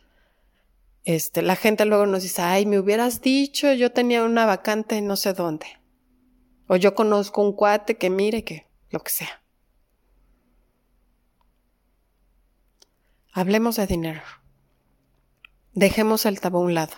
este, 1.06 1.42
la 1.42 1.56
gente 1.56 1.86
luego 1.86 2.06
nos 2.06 2.24
dice, 2.24 2.42
ay, 2.42 2.66
me 2.66 2.80
hubieras 2.80 3.22
dicho, 3.22 3.74
yo 3.74 3.92
tenía 3.92 4.24
una 4.24 4.46
vacante 4.46 5.02
no 5.02 5.16
sé 5.16 5.34
dónde. 5.34 5.66
O 6.68 6.76
yo 6.76 6.96
conozco 6.96 7.42
un 7.42 7.54
cuate 7.54 7.98
que 7.98 8.10
mire 8.10 8.44
que, 8.44 8.68
lo 8.90 9.02
que 9.02 9.12
sea. 9.12 9.44
Hablemos 13.34 13.76
de 13.76 13.88
dinero. 13.88 14.22
Dejemos 15.74 16.26
el 16.26 16.40
tabú 16.40 16.60
a 16.60 16.62
un 16.62 16.74
lado. 16.76 16.94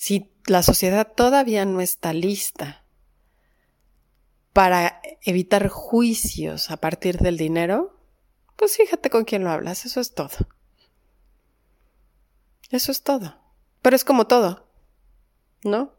Si 0.00 0.32
la 0.46 0.62
sociedad 0.62 1.12
todavía 1.14 1.66
no 1.66 1.82
está 1.82 2.14
lista 2.14 2.86
para 4.54 5.02
evitar 5.20 5.68
juicios 5.68 6.70
a 6.70 6.78
partir 6.78 7.18
del 7.18 7.36
dinero, 7.36 8.00
pues 8.56 8.78
fíjate 8.78 9.10
con 9.10 9.26
quién 9.26 9.44
lo 9.44 9.50
hablas, 9.50 9.84
eso 9.84 10.00
es 10.00 10.14
todo. 10.14 10.30
Eso 12.70 12.90
es 12.90 13.02
todo. 13.02 13.36
Pero 13.82 13.94
es 13.94 14.02
como 14.06 14.26
todo, 14.26 14.72
¿no? 15.64 15.92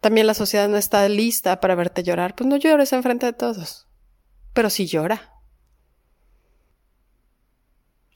También 0.00 0.28
la 0.28 0.34
sociedad 0.34 0.68
no 0.68 0.76
está 0.76 1.08
lista 1.08 1.58
para 1.58 1.74
verte 1.74 2.04
llorar, 2.04 2.36
pues 2.36 2.46
no 2.46 2.54
llores 2.58 2.92
enfrente 2.92 3.26
de 3.26 3.32
todos, 3.32 3.88
pero 4.52 4.70
sí 4.70 4.86
llora. 4.86 5.42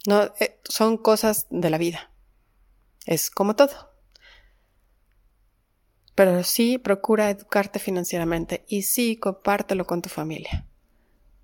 No, 0.06 0.22
eh, 0.38 0.60
son 0.68 0.98
cosas 0.98 1.48
de 1.50 1.68
la 1.68 1.78
vida. 1.78 2.12
Es 3.06 3.28
como 3.28 3.56
todo. 3.56 3.95
Pero 6.16 6.42
sí 6.42 6.78
procura 6.78 7.30
educarte 7.30 7.78
financieramente 7.78 8.64
y 8.66 8.82
sí 8.82 9.16
compártelo 9.16 9.86
con 9.86 10.02
tu 10.02 10.08
familia. 10.08 10.66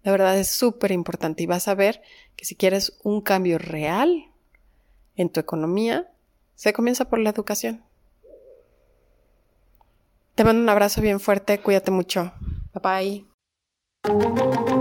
La 0.03 0.11
verdad 0.11 0.37
es 0.37 0.49
súper 0.49 0.91
importante 0.91 1.45
y 1.45 1.47
vas 1.47 1.69
a 1.69 1.77
ver 1.77 2.03
que 2.35 2.45
si 2.45 2.57
quieres 2.57 2.99
un 3.05 3.21
cambio 3.21 3.59
real 3.59 4.33
en 5.15 5.29
tu 5.31 5.39
economía, 5.39 6.11
se 6.57 6.73
comienza 6.73 7.09
por 7.09 7.21
la 7.21 7.31
educación. 7.31 7.85
Te 10.35 10.45
mando 10.45 10.63
un 10.63 10.69
abrazo 10.69 11.01
bien 11.01 11.21
fuerte, 11.21 11.61
cuídate 11.61 11.91
mucho. 11.91 12.33
Bye 12.75 13.27
bye. 14.05 14.72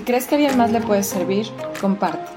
Si 0.00 0.06
crees 0.06 0.24
que 0.24 0.34
a 0.34 0.38
alguien 0.38 0.56
más 0.56 0.72
le 0.72 0.80
puede 0.80 1.02
servir, 1.02 1.44
comparte. 1.78 2.32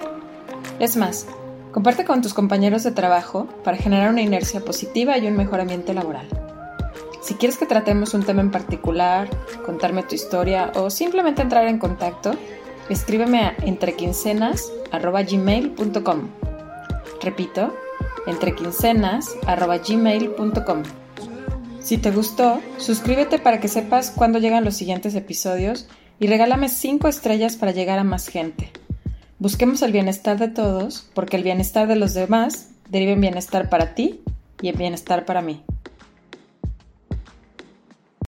Es 0.80 0.98
más, 0.98 1.28
comparte 1.72 2.04
con 2.04 2.22
tus 2.22 2.34
compañeros 2.34 2.84
de 2.84 2.92
trabajo 2.92 3.48
para 3.64 3.78
generar 3.78 4.10
una 4.10 4.22
inercia 4.22 4.60
positiva 4.60 5.18
y 5.18 5.28
un 5.28 5.38
mejor 5.38 5.62
ambiente 5.62 5.94
laboral. 5.94 6.28
Si 7.22 7.36
quieres 7.36 7.58
que 7.58 7.66
tratemos 7.66 8.14
un 8.14 8.24
tema 8.24 8.42
en 8.42 8.52
particular, 8.52 9.30
contarme 9.66 10.04
tu 10.04 10.14
historia 10.14 10.74
o 10.76 10.90
simplemente 10.90 11.42
entrar 11.42 11.66
en 11.68 11.80
contacto, 11.80 12.32
escríbeme 12.90 13.40
a 13.40 13.56
entrequincenas.gmail.com. 13.62 16.20
Repito, 17.22 17.74
entrequincenas.gmail.com. 18.28 20.84
Si 21.80 21.98
te 21.98 22.12
gustó, 22.12 22.60
suscríbete 22.78 23.40
para 23.40 23.62
que 23.62 23.70
sepas 23.70 24.12
cuándo 24.12 24.40
llegan 24.40 24.66
los 24.66 24.76
siguientes 24.76 25.16
episodios 25.16 25.88
y 26.24 26.28
regálame 26.28 26.70
5 26.70 27.10
estrellas 27.10 27.58
para 27.58 27.74
llegar 27.74 28.00
a 28.00 28.06
más 28.06 28.30
gente. 28.30 28.72
Busquemos 29.40 29.82
el 29.82 29.92
bienestar 29.92 30.40
de 30.40 30.48
todos, 30.48 31.06
porque 31.14 31.36
el 31.36 31.44
bienestar 31.44 31.86
de 31.86 31.98
los 31.98 32.14
demás 32.14 32.70
deriva 32.88 33.12
en 33.12 33.20
bienestar 33.20 33.70
para 33.70 33.94
ti 33.94 34.22
y 34.62 34.70
en 34.70 34.78
bienestar 34.78 35.26
para 35.26 35.42
mí. 35.42 35.66